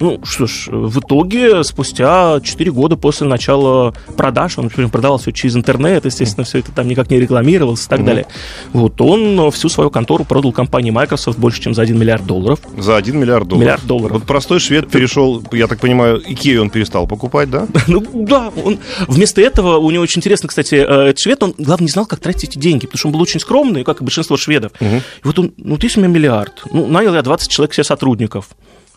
Ну, 0.00 0.18
что 0.24 0.46
ж, 0.46 0.68
в 0.70 0.98
итоге, 1.00 1.62
спустя 1.62 2.40
4 2.42 2.72
года 2.72 2.96
после 2.96 3.26
начала 3.26 3.94
продаж, 4.16 4.56
он, 4.56 4.64
например, 4.64 4.90
продавал 4.90 5.18
все 5.18 5.30
через 5.30 5.56
интернет, 5.56 6.06
естественно, 6.06 6.44
все 6.44 6.58
это 6.58 6.72
там 6.72 6.88
никак 6.88 7.10
не 7.10 7.20
рекламировалось 7.20 7.84
и 7.84 7.88
так 7.88 8.00
mm-hmm. 8.00 8.04
далее. 8.04 8.26
Вот, 8.72 8.98
он 9.02 9.50
всю 9.50 9.68
свою 9.68 9.90
контору 9.90 10.24
продал 10.24 10.52
компании 10.52 10.90
Microsoft 10.90 11.38
больше, 11.38 11.60
чем 11.60 11.74
за 11.74 11.82
1 11.82 11.98
миллиард 11.98 12.24
долларов. 12.24 12.60
За 12.78 12.96
1 12.96 13.18
миллиард 13.18 13.46
долларов? 13.46 13.60
Миллиард 13.62 13.86
долларов. 13.86 14.12
Вот 14.12 14.24
простой 14.24 14.58
швед 14.58 14.90
перешел, 14.90 15.42
я 15.52 15.66
так 15.66 15.80
понимаю, 15.80 16.22
Икею 16.26 16.62
он 16.62 16.70
перестал 16.70 17.06
покупать, 17.06 17.50
да? 17.50 17.66
ну, 17.86 18.02
да. 18.26 18.50
Он, 18.64 18.78
вместо 19.06 19.42
этого, 19.42 19.76
у 19.76 19.90
него 19.90 20.02
очень 20.02 20.20
интересно, 20.20 20.48
кстати, 20.48 20.76
э, 20.76 21.08
этот 21.10 21.18
швед, 21.18 21.42
он, 21.42 21.54
главное, 21.58 21.84
не 21.84 21.92
знал, 21.92 22.06
как 22.06 22.20
тратить 22.20 22.50
эти 22.50 22.58
деньги, 22.58 22.86
потому 22.86 22.98
что 22.98 23.08
он 23.08 23.12
был 23.12 23.20
очень 23.20 23.40
скромный, 23.40 23.84
как 23.84 24.00
и 24.00 24.04
большинство 24.04 24.38
шведов. 24.38 24.72
Угу. 24.80 24.96
И 24.96 25.02
вот 25.24 25.38
он, 25.38 25.52
ну, 25.58 25.76
есть 25.78 25.98
у 25.98 26.00
меня 26.00 26.08
миллиард, 26.08 26.62
ну, 26.72 26.86
нанял 26.86 27.14
я 27.14 27.20
20 27.20 27.50
человек 27.50 27.74
себе 27.74 27.84
сотрудников. 27.84 28.48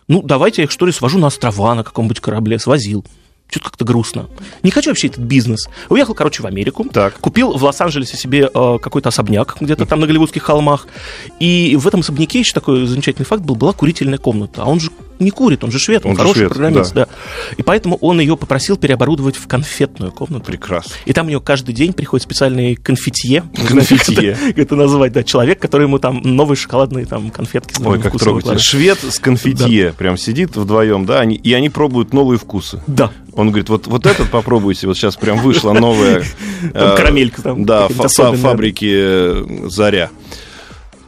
Ну, 0.07 0.21
давайте 0.21 0.61
я 0.61 0.65
их, 0.65 0.71
что 0.71 0.85
ли, 0.85 0.91
свожу 0.91 1.19
на 1.19 1.27
острова 1.27 1.73
на 1.75 1.83
каком-нибудь 1.83 2.19
корабле, 2.19 2.59
свозил. 2.59 3.05
Что-то 3.49 3.65
как-то 3.65 3.85
грустно. 3.85 4.29
Не 4.63 4.71
хочу 4.71 4.89
вообще 4.89 5.07
этот 5.07 5.19
бизнес. 5.19 5.67
Уехал, 5.89 6.15
короче, 6.15 6.41
в 6.41 6.47
Америку. 6.47 6.85
Так. 6.91 7.19
Купил 7.19 7.55
в 7.55 7.63
Лос-Анджелесе 7.63 8.17
себе 8.17 8.49
э, 8.51 8.77
какой-то 8.81 9.09
особняк 9.09 9.57
где-то 9.59 9.85
там 9.85 9.99
на 9.99 10.07
Голливудских 10.07 10.41
холмах. 10.41 10.87
И 11.39 11.75
в 11.79 11.87
этом 11.87 11.99
особняке 11.99 12.39
еще 12.39 12.53
такой 12.53 12.87
замечательный 12.87 13.25
факт 13.25 13.43
был, 13.43 13.55
была 13.55 13.73
курительная 13.73 14.17
комната. 14.17 14.63
А 14.63 14.65
он 14.65 14.79
же 14.79 14.89
не 15.23 15.31
курит, 15.31 15.63
он 15.63 15.71
же 15.71 15.79
швед, 15.79 16.05
он, 16.05 16.11
он 16.11 16.17
хороший 16.17 16.39
швед, 16.39 16.49
программист, 16.49 16.93
да. 16.93 17.05
да. 17.05 17.11
И 17.57 17.63
поэтому 17.63 17.97
он 17.97 18.19
ее 18.19 18.37
попросил 18.37 18.77
переоборудовать 18.77 19.35
в 19.35 19.47
конфетную 19.47 20.11
комнату. 20.11 20.45
Прекрасно. 20.45 20.93
И 21.05 21.13
там 21.13 21.27
у 21.27 21.29
него 21.29 21.41
каждый 21.41 21.73
день 21.73 21.93
приходит 21.93 22.23
специальный 22.23 22.75
конфетье. 22.75 23.43
Конфетье. 23.67 24.37
Как 24.39 24.57
это 24.57 24.75
назвать, 24.75 25.13
да, 25.13 25.23
человек, 25.23 25.59
который 25.59 25.83
ему 25.83 25.99
там 25.99 26.21
новые 26.23 26.57
шоколадные 26.57 27.05
там 27.05 27.31
конфетки 27.31 27.75
Ой, 27.83 27.99
как 27.99 28.17
трогательно. 28.17 28.59
Швед 28.59 28.99
с 29.03 29.19
конфетье 29.19 29.87
да. 29.87 29.93
прям 29.93 30.17
сидит 30.17 30.55
вдвоем, 30.55 31.05
да, 31.05 31.19
они, 31.19 31.35
и 31.35 31.53
они 31.53 31.69
пробуют 31.69 32.13
новые 32.13 32.37
вкусы. 32.37 32.81
Да. 32.87 33.11
Он 33.33 33.47
говорит, 33.49 33.69
вот, 33.69 33.87
вот 33.87 34.05
этот 34.05 34.29
попробуйте, 34.29 34.87
вот 34.87 34.97
сейчас 34.97 35.15
прям 35.15 35.39
вышла 35.39 35.73
новая... 35.73 36.23
Карамелька 36.73 37.41
там. 37.41 37.65
Да, 37.65 37.87
фабрики 37.87 38.91
э, 38.93 39.67
«Заря». 39.69 40.09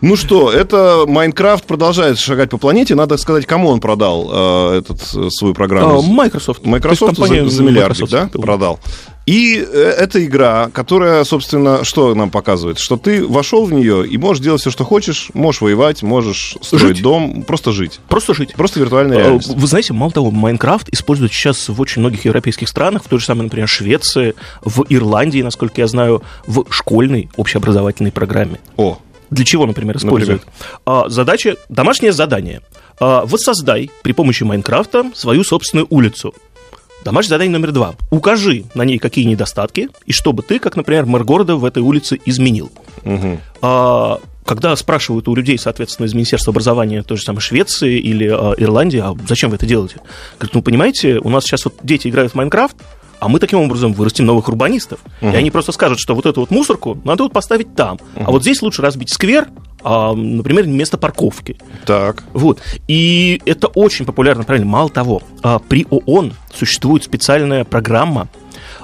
Ну 0.01 0.15
что, 0.15 0.51
это 0.51 1.05
Майнкрафт 1.07 1.65
продолжает 1.65 2.19
шагать 2.19 2.49
по 2.49 2.57
планете. 2.57 2.95
Надо 2.95 3.17
сказать, 3.17 3.45
кому 3.45 3.69
он 3.69 3.79
продал 3.79 4.29
э, 4.31 4.79
этот, 4.79 5.01
э, 5.15 5.29
свою 5.29 5.53
программу. 5.53 5.99
А, 5.99 6.01
Microsoft. 6.01 6.65
Microsoft 6.65 7.17
за, 7.17 7.25
за 7.49 7.63
миллиардик, 7.63 8.01
Microsoft. 8.01 8.11
да, 8.11 8.39
продал. 8.39 8.79
И 9.25 9.57
э, 9.57 9.95
это 9.97 10.23
игра, 10.23 10.69
которая, 10.71 11.23
собственно, 11.23 11.83
что 11.83 12.13
нам 12.13 12.29
показывает? 12.29 12.77
Что 12.77 12.97
ты 12.97 13.25
вошел 13.25 13.65
в 13.65 13.73
нее 13.73 14.07
и 14.07 14.17
можешь 14.17 14.43
делать 14.43 14.61
все, 14.61 14.69
что 14.69 14.83
хочешь, 14.83 15.29
можешь 15.33 15.61
воевать, 15.61 16.03
можешь 16.03 16.57
строить 16.61 16.97
Жить. 16.97 17.01
дом, 17.01 17.41
просто 17.41 17.71
жить. 17.71 17.99
Просто 18.07 18.35
жить. 18.35 18.53
Просто 18.53 18.79
виртуальная 18.79 19.17
Э, 19.17 19.21
реальность. 19.21 19.55
Вы 19.55 19.67
знаете, 19.67 19.93
мало 19.93 20.11
того, 20.11 20.29
Майнкрафт 20.29 20.89
используют 20.89 21.33
сейчас 21.33 21.69
в 21.69 21.81
очень 21.81 22.01
многих 22.01 22.25
европейских 22.25 22.69
странах, 22.69 23.03
в 23.03 23.07
той 23.07 23.19
же 23.19 23.25
самой, 23.25 23.43
например, 23.43 23.67
Швеции, 23.67 24.35
в 24.61 24.85
Ирландии, 24.89 25.41
насколько 25.41 25.81
я 25.81 25.87
знаю, 25.87 26.21
в 26.45 26.65
школьной 26.69 27.29
общеобразовательной 27.35 28.11
программе. 28.11 28.59
О, 28.77 28.99
Для 29.29 29.45
чего, 29.45 29.65
например, 29.65 29.97
используют? 29.97 30.43
А, 30.85 31.09
задача, 31.09 31.55
домашнее 31.69 32.13
задание. 32.13 32.61
А, 32.99 33.25
воссоздай 33.25 33.91
при 34.03 34.13
помощи 34.13 34.43
Майнкрафта 34.43 35.11
свою 35.13 35.43
собственную 35.43 35.87
улицу. 35.89 36.33
Домашнее 37.03 37.29
задание 37.29 37.51
номер 37.51 37.71
два. 37.71 37.95
Укажи 38.09 38.65
на 38.73 38.83
ней 38.83 38.97
какие 38.97 39.25
недостатки, 39.25 39.89
и 40.07 40.11
чтобы 40.11 40.41
ты, 40.41 40.57
как, 40.57 40.75
например, 40.75 41.05
мэр 41.05 41.23
города 41.23 41.55
в 41.55 41.65
этой 41.65 41.83
улице 41.83 42.19
изменил. 42.25 42.71
мгм. 43.03 43.39
А, 43.61 44.19
когда 44.45 44.75
спрашивают 44.75 45.27
у 45.27 45.35
людей, 45.35 45.57
соответственно, 45.57 46.05
из 46.05 46.13
Министерства 46.13 46.51
образования 46.51 47.01
той 47.01 47.17
же 47.17 47.23
самой 47.23 47.41
Швеции 47.41 47.97
или 47.97 48.27
а, 48.27 48.53
Ирландии, 48.57 48.99
а 48.99 49.15
зачем 49.27 49.49
вы 49.49 49.55
это 49.57 49.65
делаете? 49.65 49.97
Говорят, 50.37 50.53
ну, 50.53 50.61
понимаете, 50.61 51.19
у 51.19 51.29
нас 51.29 51.43
сейчас 51.43 51.65
вот 51.65 51.75
дети 51.81 52.07
играют 52.07 52.33
в 52.33 52.35
Майнкрафт, 52.35 52.75
а 53.19 53.27
мы 53.27 53.39
таким 53.39 53.59
образом 53.59 53.93
вырастим 53.93 54.25
новых 54.25 54.47
урбанистов. 54.47 54.99
И 55.21 55.27
они 55.27 55.51
просто 55.51 55.71
скажут, 55.71 55.99
что 55.99 56.15
вот 56.15 56.25
эту 56.25 56.41
вот 56.41 56.51
мусорку 56.51 56.97
надо 57.03 57.23
вот 57.23 57.33
поставить 57.33 57.75
там, 57.75 57.99
а 58.15 58.31
вот 58.31 58.41
здесь 58.41 58.61
лучше 58.61 58.81
разбить 58.81 59.11
сквер, 59.11 59.47
а, 59.87 60.13
например, 60.13 60.63
вместо 60.63 60.97
парковки. 60.97 61.57
Так. 61.85 62.23
Вот. 62.33 62.59
И 62.87 63.39
это 63.45 63.67
очень 63.67 64.05
популярно, 64.05 64.43
правильно. 64.43 64.67
Мало 64.67 64.89
того, 64.89 65.21
а, 65.43 65.59
при 65.59 65.85
ООН 65.89 66.33
существует 66.51 67.03
специальная 67.03 67.65
программа, 67.65 68.27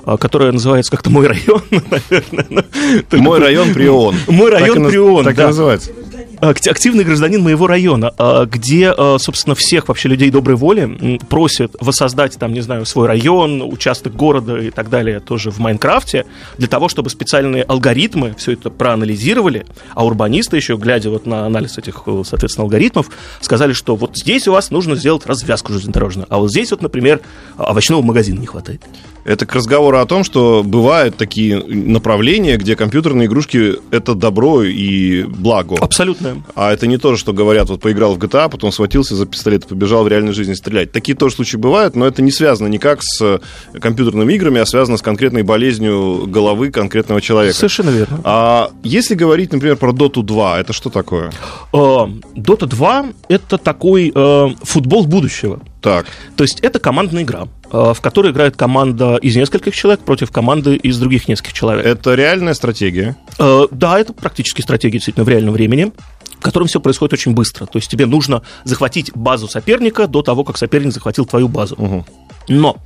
а, 0.06 0.18
которая 0.18 0.52
называется 0.52 0.92
как-то 0.92 1.10
«Мой 1.10 1.26
район», 1.26 1.64
наверное. 1.72 2.66
Мой 3.14 3.40
район 3.40 3.74
при 3.74 3.88
ООН. 3.88 4.16
Мой 4.28 4.52
район 4.52 4.88
при 4.88 4.98
ООН, 4.98 5.26
Так 5.26 5.40
и 5.40 5.42
называется. 5.42 5.92
Ак- 6.40 6.68
Активный 6.68 7.04
гражданин 7.04 7.42
моего 7.42 7.68
района, 7.68 8.14
а, 8.18 8.46
где, 8.46 8.94
а, 8.96 9.18
собственно, 9.20 9.56
всех 9.56 9.88
вообще 9.88 10.10
людей 10.10 10.30
доброй 10.32 10.56
воли 10.56 11.20
просят 11.30 11.76
воссоздать, 11.80 12.38
там, 12.38 12.54
не 12.54 12.62
знаю, 12.62 12.86
свой 12.86 13.08
район, 13.08 13.62
участок 13.62 14.16
города 14.16 14.58
и 14.58 14.72
так 14.72 14.90
далее 14.90 15.20
тоже 15.20 15.52
в 15.52 15.60
Майнкрафте, 15.60 16.26
для 16.58 16.68
того, 16.68 16.90
чтобы 16.90 17.10
специальные 17.10 17.64
алгоритмы 17.64 18.34
все 18.38 18.54
это 18.54 18.70
проанализировали, 18.70 19.66
а 19.94 20.06
урбанисты 20.06 20.58
еще, 20.58 20.76
глядя 20.78 21.10
вот 21.10 21.26
на 21.26 21.46
анализ 21.46 21.78
этих, 21.78 22.04
э, 22.06 22.24
соответственно, 22.26 22.64
алгоритмов, 22.66 23.10
сказали, 23.42 23.74
что 23.74 23.96
вот 23.96 24.18
здесь 24.18 24.48
у 24.48 24.52
вас 24.52 24.72
нужно 24.72 24.96
сделать 24.96 25.26
развязку 25.26 25.74
железнодорожную, 25.74 26.28
а 26.30 26.40
вот 26.40 26.50
здесь 26.50 26.72
вот, 26.72 26.82
например, 26.82 27.22
овощного 27.58 28.02
магазина 28.02 28.40
не 28.40 28.48
хватает. 28.48 28.82
Это 29.24 29.46
к 29.46 29.54
разговору 29.54 30.00
о 30.00 30.06
том, 30.06 30.24
что 30.24 30.64
бывают 30.66 31.16
такие 31.16 31.64
направления, 31.64 32.58
где 32.58 32.76
компьютерные 32.76 33.28
игрушки— 33.28 33.76
это 33.92 34.16
добро 34.16 34.64
и 34.64 35.24
благо. 35.24 35.76
Абсолютно. 35.80 36.11
А 36.56 36.72
это 36.74 36.88
не 36.88 36.98
то, 36.98 37.16
что 37.16 37.34
говорят, 37.34 37.70
вот 37.70 37.82
поиграл 37.82 38.16
в 38.16 38.18
GTA, 38.18 38.50
потом 38.50 38.72
схватился 38.72 39.16
за 39.16 39.26
пистолет 39.26 39.66
и 39.66 39.68
побежал 39.68 40.04
в 40.04 40.08
реальной 40.08 40.34
жизни 40.34 40.54
стрелять. 40.54 40.92
Такие 40.92 41.16
тоже 41.18 41.36
случаи 41.36 41.58
бывают, 41.58 41.96
но 41.96 42.06
это 42.06 42.22
не 42.22 42.32
связано 42.32 42.68
никак 42.68 43.00
с 43.02 43.22
э, 43.22 43.40
компьютерными 43.80 44.34
играми, 44.34 44.60
а 44.60 44.66
связано 44.66 44.98
с 44.98 45.02
конкретной 45.02 45.44
болезнью 45.44 46.28
головы 46.28 46.72
конкретного 46.72 47.22
человека. 47.22 47.56
Совершенно 47.56 47.90
верно. 47.90 48.22
А 48.24 48.72
если 48.84 49.16
говорить, 49.16 49.52
например, 49.52 49.78
про 49.78 49.92
Dota 49.92 50.24
2, 50.24 50.60
это 50.60 50.74
что 50.74 50.90
такое? 50.90 51.32
Э, 51.74 51.78
Dota 51.78 52.68
2 52.68 53.06
это 53.30 53.58
такой 53.58 54.12
э, 54.14 54.48
футбол 54.64 55.06
будущего. 55.06 55.62
Так, 55.82 56.06
То 56.38 56.44
есть 56.44 56.60
это 56.60 56.80
командная 56.80 57.24
игра, 57.24 57.48
э, 57.72 57.94
в 57.96 58.02
которой 58.02 58.32
играет 58.32 58.56
команда 58.56 59.16
из 59.18 59.36
нескольких 59.36 59.76
человек 59.76 60.02
против 60.02 60.30
команды 60.32 60.76
из 60.76 60.98
других 61.00 61.28
нескольких 61.28 61.54
человек. 61.54 61.86
это 61.86 62.14
реальная 62.14 62.54
стратегия. 62.54 63.16
Э, 63.40 63.66
Да, 63.72 64.00
это 64.00 64.14
практически 64.14 64.62
стратегия 64.62 64.94
действительно 65.00 65.24
в 65.26 65.30
реальном 65.30 65.54
времени, 65.54 65.92
в 66.40 66.44
котором 66.44 66.68
все 66.68 66.80
происходит 66.80 67.14
очень 67.14 67.34
быстро. 67.34 67.66
То 67.66 67.78
есть 67.80 67.90
тебе 67.90 68.06
нужно 68.06 68.44
захватить 68.64 69.12
базу 69.16 69.48
соперника 69.48 70.08
до 70.08 70.22
того, 70.22 70.44
как 70.44 70.58
соперник 70.58 70.94
захватил 70.94 71.26
твою 71.26 71.48
базу. 71.48 71.76
Мгм. 71.80 72.06
Но, 72.48 72.78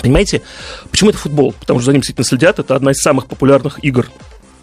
понимаете, 0.00 0.42
почему 0.90 1.10
это 1.10 1.18
футбол? 1.18 1.52
Потому 1.58 1.80
что 1.80 1.86
за 1.86 1.92
ним 1.92 2.00
действительно 2.00 2.24
следят. 2.24 2.58
Это 2.60 2.76
одна 2.76 2.92
из 2.92 2.98
самых 3.00 3.26
популярных 3.26 3.82
игр 3.84 4.06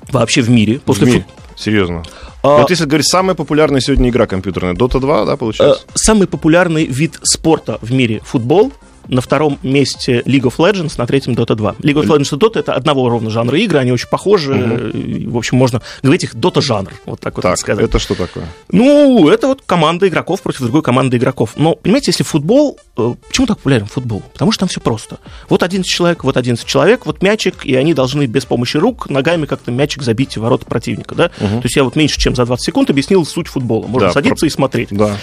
вообще 0.10 0.42
в 0.42 0.50
мире. 0.50 0.80
После 0.80 1.06
В 1.06 1.10
мире. 1.10 1.20
фут- 1.28 1.47
Серьезно. 1.58 2.04
А, 2.44 2.58
Вот 2.60 2.70
если 2.70 2.86
говорить, 2.86 3.08
самая 3.08 3.36
популярная 3.36 3.82
сегодня 3.82 4.10
игра 4.10 4.28
компьютерная, 4.28 4.74
Dota 4.74 5.00
2, 5.00 5.26
да, 5.26 5.34
Э, 5.34 5.38
получается? 5.38 5.84
Самый 5.96 6.28
популярный 6.28 6.86
вид 6.86 7.20
спорта 7.24 7.80
в 7.82 7.92
мире 7.92 8.22
футбол. 8.24 8.72
На 9.08 9.22
втором 9.22 9.58
месте 9.64 10.22
League 10.26 10.44
of 10.44 10.58
Legends, 10.58 10.94
на 10.98 11.06
третьем 11.08 11.34
Dota 11.34 11.56
2. 11.56 11.76
League 11.80 11.94
of 11.96 12.06
Legends 12.08 12.36
и 12.36 12.40
Dota 12.40 12.60
это 12.60 12.74
одного 12.74 13.10
ровно 13.10 13.30
жанра 13.30 13.58
игры, 13.60 13.80
они 13.80 13.92
очень 13.92 14.10
похожи. 14.10 14.92
и, 14.94 15.28
В 15.28 15.38
общем, 15.38 15.58
можно 15.58 15.82
говорить 16.04 16.24
их 16.24 16.36
Dota 16.36 16.62
жанр, 16.62 16.92
вот 17.06 17.20
так 17.20 17.36
вот 17.36 17.42
так, 17.44 17.58
сказать. 17.58 17.86
это 17.86 18.00
что 18.00 18.16
такое? 18.16 18.46
Ну, 18.72 19.30
это 19.30 19.48
вот 19.48 19.62
команда 19.66 20.08
игроков 20.08 20.42
против 20.42 20.62
другой 20.62 20.82
команды 20.82 21.18
игроков. 21.18 21.54
Но, 21.56 21.76
понимаете, 21.76 22.12
если 22.12 22.24
футбол... 22.24 22.78
э, 22.98 23.14
Почему 23.28 23.48
так 23.48 23.58
популярен 23.58 23.86
футбол? 23.88 24.22
Потому 24.34 24.52
что 24.52 24.62
там 24.62 24.70
все 24.70 24.82
просто. 24.82 25.20
Вот 25.50 25.64
11 25.64 25.90
человек, 25.90 26.24
вот 26.24 26.38
11 26.38 26.66
человек, 26.66 27.06
вот 27.06 27.22
мячик, 27.22 27.66
и 27.66 27.76
они 27.76 27.94
должны 27.94 28.26
без 28.26 28.46
помощи 28.46 28.78
рук 28.78 29.10
ногами 29.10 29.46
как-то 29.46 29.72
мячик 29.72 30.04
забить 30.04 30.38
в 30.38 30.42
ворота 30.42 30.66
противника, 30.66 31.16
да? 31.16 31.30
То 31.30 31.62
есть 31.64 31.76
я 31.76 31.84
вот 31.84 31.96
меньше, 31.96 32.20
чем 32.20 32.36
за 32.36 32.46
20 32.46 32.66
секунд 32.66 32.90
объяснил 32.90 33.26
суть 33.26 33.48
футбола. 33.48 33.88
Можно 33.88 34.08
Да, 34.10 34.14
садиться 34.14 34.46
и 34.46 34.50
смотреть. 34.50 34.90
Да. 34.92 35.16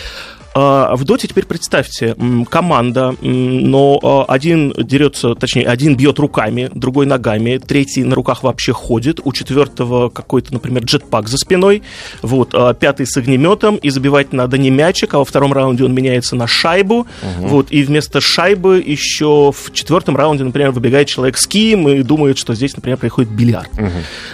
А, 0.54 0.94
В 0.94 1.04
доте 1.04 1.26
теперь 1.26 1.46
представьте, 1.46 2.16
команда, 2.48 3.14
но 3.20 3.98
а, 4.02 4.24
один 4.32 4.72
дерется, 4.76 5.34
точнее, 5.34 5.66
один 5.66 5.96
бьет 5.96 6.18
руками, 6.20 6.70
другой 6.72 7.06
ногами, 7.06 7.58
третий 7.58 8.04
на 8.04 8.14
руках 8.14 8.44
вообще 8.44 8.72
ходит, 8.72 9.20
у 9.24 9.32
четвертого 9.32 10.10
какой-то, 10.10 10.52
например, 10.52 10.84
джетпак 10.84 11.28
за 11.28 11.38
спиной, 11.38 11.82
вот, 12.22 12.50
а, 12.54 12.72
пятый 12.72 13.06
с 13.06 13.16
огнеметом, 13.16 13.76
и 13.76 13.90
забивать 13.90 14.32
надо 14.32 14.56
не 14.56 14.70
мячик, 14.70 15.14
а 15.14 15.18
во 15.18 15.24
втором 15.24 15.52
раунде 15.52 15.84
он 15.84 15.92
меняется 15.92 16.36
на 16.36 16.46
шайбу, 16.46 17.06
вот, 17.40 17.72
и 17.72 17.82
вместо 17.82 18.20
шайбы 18.20 18.82
еще 18.84 19.50
в 19.52 19.72
четвертом 19.72 20.16
раунде, 20.16 20.44
например, 20.44 20.70
выбегает 20.70 21.08
человек 21.08 21.36
с 21.36 21.48
кием 21.48 21.88
и 21.88 22.02
думает, 22.02 22.38
что 22.38 22.54
здесь, 22.54 22.76
например, 22.76 22.98
происходит 22.98 23.30
бильярд. 23.30 23.70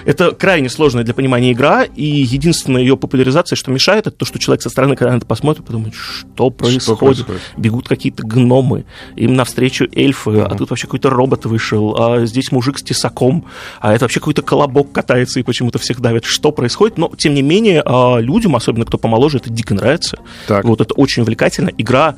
Это 0.04 0.32
крайне 0.32 0.68
сложная 0.68 1.02
для 1.02 1.14
понимания 1.14 1.52
игра, 1.52 1.84
и 1.84 2.04
единственная 2.04 2.82
ее 2.82 2.98
популяризация, 2.98 3.56
что 3.56 3.70
мешает, 3.70 4.06
это 4.06 4.16
то, 4.16 4.26
что 4.26 4.38
человек 4.38 4.60
со 4.62 4.68
стороны, 4.68 4.96
когда 4.96 5.12
на 5.12 5.16
это 5.16 5.26
посмотрит, 5.26 5.64
подумает, 5.64 5.94
что 6.10 6.50
происходит? 6.50 7.26
происходит? 7.26 7.42
Бегут 7.56 7.88
какие-то 7.88 8.22
гномы, 8.26 8.84
им 9.16 9.34
навстречу 9.34 9.86
эльфы, 9.94 10.40
а 10.40 10.54
тут 10.54 10.70
вообще 10.70 10.86
какой-то 10.86 11.10
робот 11.10 11.46
вышел, 11.46 11.96
а 11.98 12.26
здесь 12.26 12.52
мужик 12.52 12.78
с 12.78 12.82
тесаком, 12.82 13.46
а 13.80 13.94
это 13.94 14.04
вообще 14.04 14.20
какой-то 14.20 14.42
колобок 14.42 14.92
катается 14.92 15.40
и 15.40 15.42
почему-то 15.42 15.78
всех 15.78 16.00
давит. 16.00 16.24
Что 16.24 16.52
происходит? 16.52 16.98
Но, 16.98 17.10
тем 17.16 17.34
не 17.34 17.42
менее, 17.42 17.82
а, 17.84 18.18
людям, 18.18 18.56
особенно 18.56 18.84
кто 18.84 18.98
помоложе, 18.98 19.38
это 19.38 19.50
дико 19.50 19.74
нравится. 19.74 20.18
Так. 20.46 20.64
Вот 20.64 20.80
это 20.80 20.94
очень 20.94 21.22
увлекательно. 21.22 21.70
Игра 21.76 22.16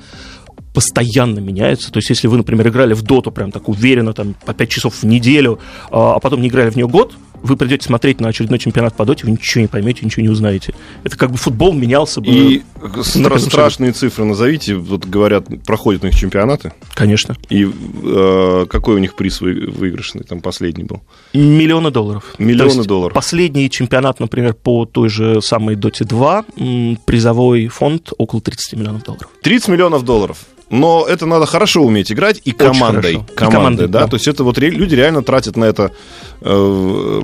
постоянно 0.75 1.39
меняется. 1.39 1.93
То 1.93 1.99
есть, 1.99 2.11
если 2.11 2.29
вы, 2.29 2.39
например, 2.39 2.69
играли 2.69 2.95
в 2.95 3.03
доту 3.03 3.31
прям 3.31 3.53
так 3.53 3.69
уверенно, 3.69 4.13
там, 4.13 4.35
по 4.47 4.55
5 4.55 4.69
часов 4.71 5.03
в 5.03 5.05
неделю, 5.05 5.59
а 5.91 6.15
а 6.15 6.19
потом 6.21 6.41
не 6.41 6.49
играли 6.49 6.71
в 6.71 6.77
нее 6.77 6.89
год, 6.89 7.15
вы 7.43 7.57
придете 7.57 7.85
смотреть 7.87 8.21
на 8.21 8.29
очередной 8.29 8.59
чемпионат 8.59 8.95
по 8.97 9.05
доте, 9.05 9.25
вы 9.27 9.33
ничего 9.33 9.63
не 9.63 9.69
поймете, 9.69 10.05
ничего 10.05 10.23
не 10.23 10.29
узнаете. 10.29 10.75
Это 11.05 11.17
как 11.17 11.31
бы 11.31 11.37
футбол 11.37 11.73
менялся 11.73 12.21
бы. 12.21 12.27
И 12.29 12.63
на 12.81 12.87
стра- 13.03 13.39
страшные 13.39 13.93
цифры 13.93 14.25
назовите. 14.25 14.75
Вот 14.77 15.05
говорят, 15.05 15.47
проходят 15.67 16.03
у 16.05 16.07
них 16.07 16.17
чемпионаты. 16.17 16.73
Конечно. 16.95 17.37
И 17.49 17.65
э, 18.05 18.67
какой 18.69 18.95
у 18.97 18.99
них 18.99 19.15
приз 19.17 19.41
вы- 19.41 19.67
выигрышный, 19.71 20.25
там 20.25 20.41
последний 20.41 20.85
был? 20.85 21.03
Миллионы 21.33 21.91
долларов. 21.91 22.25
Миллионы 22.39 22.71
есть 22.73 22.87
долларов. 22.87 23.15
Последний 23.15 23.69
чемпионат, 23.71 24.21
например, 24.21 24.55
по 24.55 24.87
той 24.87 25.09
же 25.09 25.41
самой 25.43 25.77
Доте 25.77 26.05
2, 26.05 26.45
м, 26.59 26.99
призовой 27.05 27.69
фонд 27.69 28.13
около 28.19 28.41
30 28.41 28.77
миллионов 28.79 29.05
долларов. 29.05 29.29
30 29.43 29.69
миллионов 29.69 30.05
долларов. 30.05 30.39
Но 30.71 31.05
это 31.07 31.27
надо 31.27 31.45
хорошо 31.45 31.83
уметь 31.83 32.11
играть 32.11 32.41
и 32.47 32.53
командой. 32.53 33.13
хорошо. 33.13 33.27
И 33.31 33.35
Командой, 33.37 33.53
командой, 33.57 33.89
да? 33.89 34.01
да. 34.01 34.07
То 34.09 34.17
есть 34.17 34.27
это 34.27 34.43
вот 34.43 34.57
люди 34.57 34.95
реально 34.95 35.23
тратят 35.23 35.57
на 35.59 35.65
это, 35.65 35.93
э, 36.41 37.23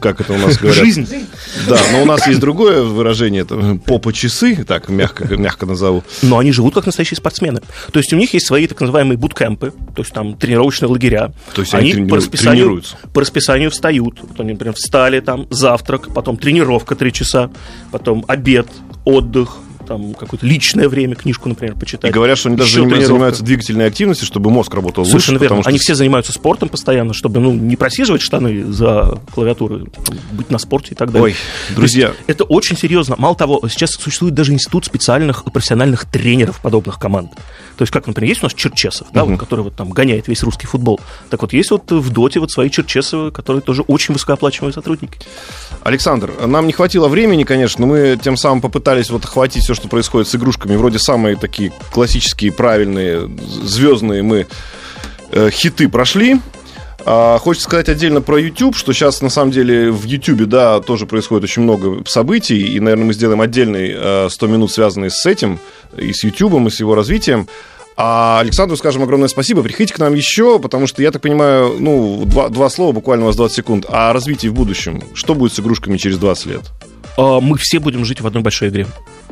как 0.00 0.20
это 0.20 0.32
у 0.32 0.38
нас 0.38 0.56
говорят? 0.56 0.84
Жизнь. 0.84 1.08
Да, 1.68 1.78
но 1.92 2.02
у 2.02 2.04
нас 2.04 2.26
есть 2.26 2.40
другое 2.40 2.82
выражение, 2.82 3.42
это 3.42 3.78
попа 3.84 4.12
часы, 4.12 4.64
так 4.64 4.88
мягко, 4.88 5.36
мягко 5.36 5.66
назову. 5.66 6.02
Но 6.22 6.38
они 6.38 6.52
живут 6.52 6.74
как 6.74 6.86
настоящие 6.86 7.16
спортсмены. 7.16 7.60
То 7.92 7.98
есть 7.98 8.12
у 8.12 8.16
них 8.16 8.32
есть 8.34 8.46
свои 8.46 8.66
так 8.66 8.80
называемые 8.80 9.18
буткемпы, 9.18 9.72
то 9.94 10.02
есть 10.02 10.12
там 10.12 10.36
тренировочные 10.36 10.88
лагеря. 10.88 11.32
То 11.54 11.62
есть 11.62 11.74
они 11.74 11.92
трени- 11.92 12.08
по, 12.08 12.16
расписанию, 12.16 12.56
тренируются. 12.64 12.96
по 13.12 13.20
расписанию 13.20 13.70
встают. 13.70 14.18
Вот 14.22 14.40
они, 14.40 14.52
например, 14.52 14.74
встали, 14.74 15.20
там 15.20 15.46
завтрак, 15.50 16.12
потом 16.14 16.36
тренировка 16.36 16.94
3 16.94 17.12
часа, 17.12 17.50
потом 17.90 18.24
обед, 18.28 18.68
отдых, 19.04 19.56
там 19.88 20.12
какое-то 20.14 20.46
личное 20.46 20.88
время, 20.88 21.16
книжку, 21.16 21.48
например, 21.48 21.74
почитать. 21.74 22.10
И 22.10 22.14
говорят, 22.14 22.38
что 22.38 22.50
они 22.50 22.58
даже 22.58 22.74
заним, 22.74 23.04
занимаются 23.04 23.42
двигательной 23.42 23.86
активностью, 23.86 24.26
чтобы 24.26 24.50
мозг 24.50 24.74
работал 24.74 25.04
Совершенно 25.04 25.38
лучше. 25.38 25.44
верно. 25.44 25.62
Что... 25.62 25.68
Они 25.70 25.78
все 25.78 25.94
занимаются 25.94 26.32
спортом 26.32 26.68
постоянно, 26.68 27.14
чтобы 27.14 27.40
ну, 27.40 27.54
не 27.54 27.76
просиживать 27.76 28.20
штаны 28.20 28.70
за 28.70 29.18
клавиатурой, 29.34 29.86
быть 30.32 30.50
на 30.50 30.58
спорте 30.58 30.92
и 30.92 30.94
так 30.94 31.10
далее. 31.10 31.34
Ой, 31.34 31.74
друзья. 31.74 32.12
Это 32.26 32.44
очень 32.44 32.76
серьезно. 32.76 33.16
Мало 33.18 33.34
того, 33.34 33.60
сейчас 33.68 33.92
существует 33.92 34.34
даже 34.34 34.52
институт 34.52 34.84
специальных 34.84 35.44
профессиональных 35.44 36.04
тренеров 36.04 36.60
подобных 36.60 36.98
команд. 36.98 37.32
То 37.78 37.82
есть, 37.82 37.92
как, 37.92 38.08
например, 38.08 38.28
есть 38.28 38.42
у 38.42 38.46
нас 38.46 38.54
Черчесов, 38.54 39.06
да, 39.12 39.20
uh-huh. 39.20 39.30
вот, 39.30 39.38
который 39.38 39.60
вот 39.60 39.76
там 39.76 39.90
гоняет 39.90 40.26
весь 40.26 40.42
русский 40.42 40.66
футбол. 40.66 41.00
Так 41.30 41.42
вот, 41.42 41.52
есть 41.52 41.70
вот 41.70 41.90
в 41.92 42.10
Доте 42.10 42.40
вот 42.40 42.50
свои 42.50 42.70
Черчесовы, 42.70 43.30
которые 43.30 43.62
тоже 43.62 43.82
очень 43.82 44.14
высокооплачиваемые 44.14 44.74
сотрудники. 44.74 45.20
Александр, 45.84 46.32
нам 46.44 46.66
не 46.66 46.72
хватило 46.72 47.06
времени, 47.06 47.44
конечно, 47.44 47.86
но 47.86 47.92
мы 47.92 48.18
тем 48.20 48.36
самым 48.36 48.60
попытались 48.60 49.10
вот 49.10 49.24
охватить 49.24 49.62
все, 49.62 49.74
что 49.74 49.86
происходит 49.86 50.26
с 50.26 50.34
игрушками. 50.34 50.74
Вроде 50.74 50.98
самые 50.98 51.36
такие 51.36 51.72
классические, 51.92 52.50
правильные, 52.50 53.30
звездные 53.62 54.24
мы 54.24 54.48
э, 55.30 55.50
хиты 55.50 55.88
прошли. 55.88 56.40
А, 57.10 57.38
хочется 57.38 57.64
сказать 57.64 57.88
отдельно 57.88 58.20
про 58.20 58.38
YouTube, 58.38 58.76
что 58.76 58.92
сейчас, 58.92 59.22
на 59.22 59.30
самом 59.30 59.50
деле, 59.50 59.90
в 59.90 60.04
YouTube, 60.04 60.42
да, 60.42 60.78
тоже 60.80 61.06
происходит 61.06 61.44
очень 61.44 61.62
много 61.62 62.04
событий, 62.06 62.58
и, 62.58 62.78
наверное, 62.80 63.06
мы 63.06 63.14
сделаем 63.14 63.40
отдельный 63.40 64.28
100 64.28 64.46
э, 64.46 64.48
минут, 64.50 64.70
связанный 64.70 65.10
с 65.10 65.24
этим, 65.24 65.58
и 65.96 66.12
с 66.12 66.22
YouTube, 66.22 66.66
и 66.66 66.70
с 66.70 66.80
его 66.80 66.94
развитием. 66.94 67.48
А 67.96 68.40
Александру 68.40 68.76
скажем 68.76 69.02
огромное 69.02 69.28
спасибо. 69.28 69.62
Приходите 69.62 69.94
к 69.94 69.98
нам 69.98 70.12
еще, 70.12 70.58
потому 70.58 70.86
что, 70.86 71.00
я 71.00 71.10
так 71.10 71.22
понимаю, 71.22 71.76
ну, 71.78 72.24
два, 72.26 72.50
два 72.50 72.68
слова, 72.68 72.92
буквально 72.92 73.24
у 73.24 73.28
вас 73.28 73.36
20 73.36 73.56
секунд. 73.56 73.86
О 73.88 74.12
развитии 74.12 74.48
в 74.48 74.52
будущем. 74.52 75.02
Что 75.14 75.34
будет 75.34 75.54
с 75.54 75.60
игрушками 75.60 75.96
через 75.96 76.18
20 76.18 76.46
лет? 76.46 76.60
А, 77.16 77.40
мы 77.40 77.56
все 77.56 77.78
будем 77.78 78.04
жить 78.04 78.20
в 78.20 78.26
одной 78.26 78.42
большой 78.42 78.68
игре. 78.68 78.86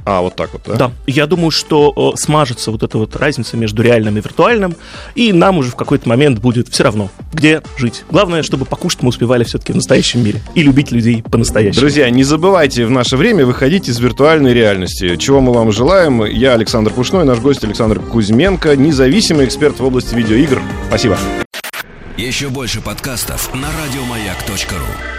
А, 0.06 0.20
вот 0.20 0.36
так 0.36 0.52
вот, 0.52 0.62
да? 0.64 0.76
Да. 0.76 0.92
Я 1.08 1.26
думаю, 1.26 1.50
что 1.50 2.12
э, 2.14 2.16
смажется 2.16 2.70
вот 2.70 2.84
эта 2.84 2.96
вот 2.96 3.16
разница 3.16 3.56
между 3.56 3.82
реальным 3.82 4.16
и 4.16 4.20
виртуальным, 4.20 4.76
и 5.16 5.32
нам 5.32 5.58
уже 5.58 5.72
в 5.72 5.74
какой-то 5.74 6.08
момент 6.08 6.38
будет 6.38 6.68
все 6.68 6.84
равно, 6.84 7.10
где 7.32 7.60
жить. 7.76 8.04
Главное, 8.08 8.44
чтобы 8.44 8.66
покушать 8.66 9.02
мы 9.02 9.08
успевали 9.08 9.42
все-таки 9.42 9.72
в 9.72 9.76
настоящем 9.76 10.22
мире 10.24 10.40
и 10.54 10.62
любить 10.62 10.92
людей 10.92 11.24
по-настоящему. 11.24 11.80
Друзья, 11.80 12.08
не 12.08 12.22
забывайте 12.22 12.86
в 12.86 12.90
наше 12.92 13.16
время 13.16 13.44
выходить 13.44 13.88
из 13.88 13.98
виртуальной 13.98 14.54
реальности. 14.54 15.16
Чего 15.16 15.40
мы 15.40 15.52
вам 15.52 15.72
желаем. 15.72 16.24
Я 16.24 16.54
Александр 16.54 16.92
Пушной, 16.92 17.24
наш 17.24 17.40
гость 17.40 17.64
Александр 17.64 17.98
Кузьменко, 17.98 18.76
независимый 18.76 19.44
эксперт 19.44 19.80
в 19.80 19.84
области 19.84 20.14
видеоигр. 20.14 20.62
Спасибо. 20.86 21.18
Еще 22.16 22.48
больше 22.48 22.80
подкастов 22.80 23.52
на 23.54 23.66
радиомаяк.ру 23.72 25.15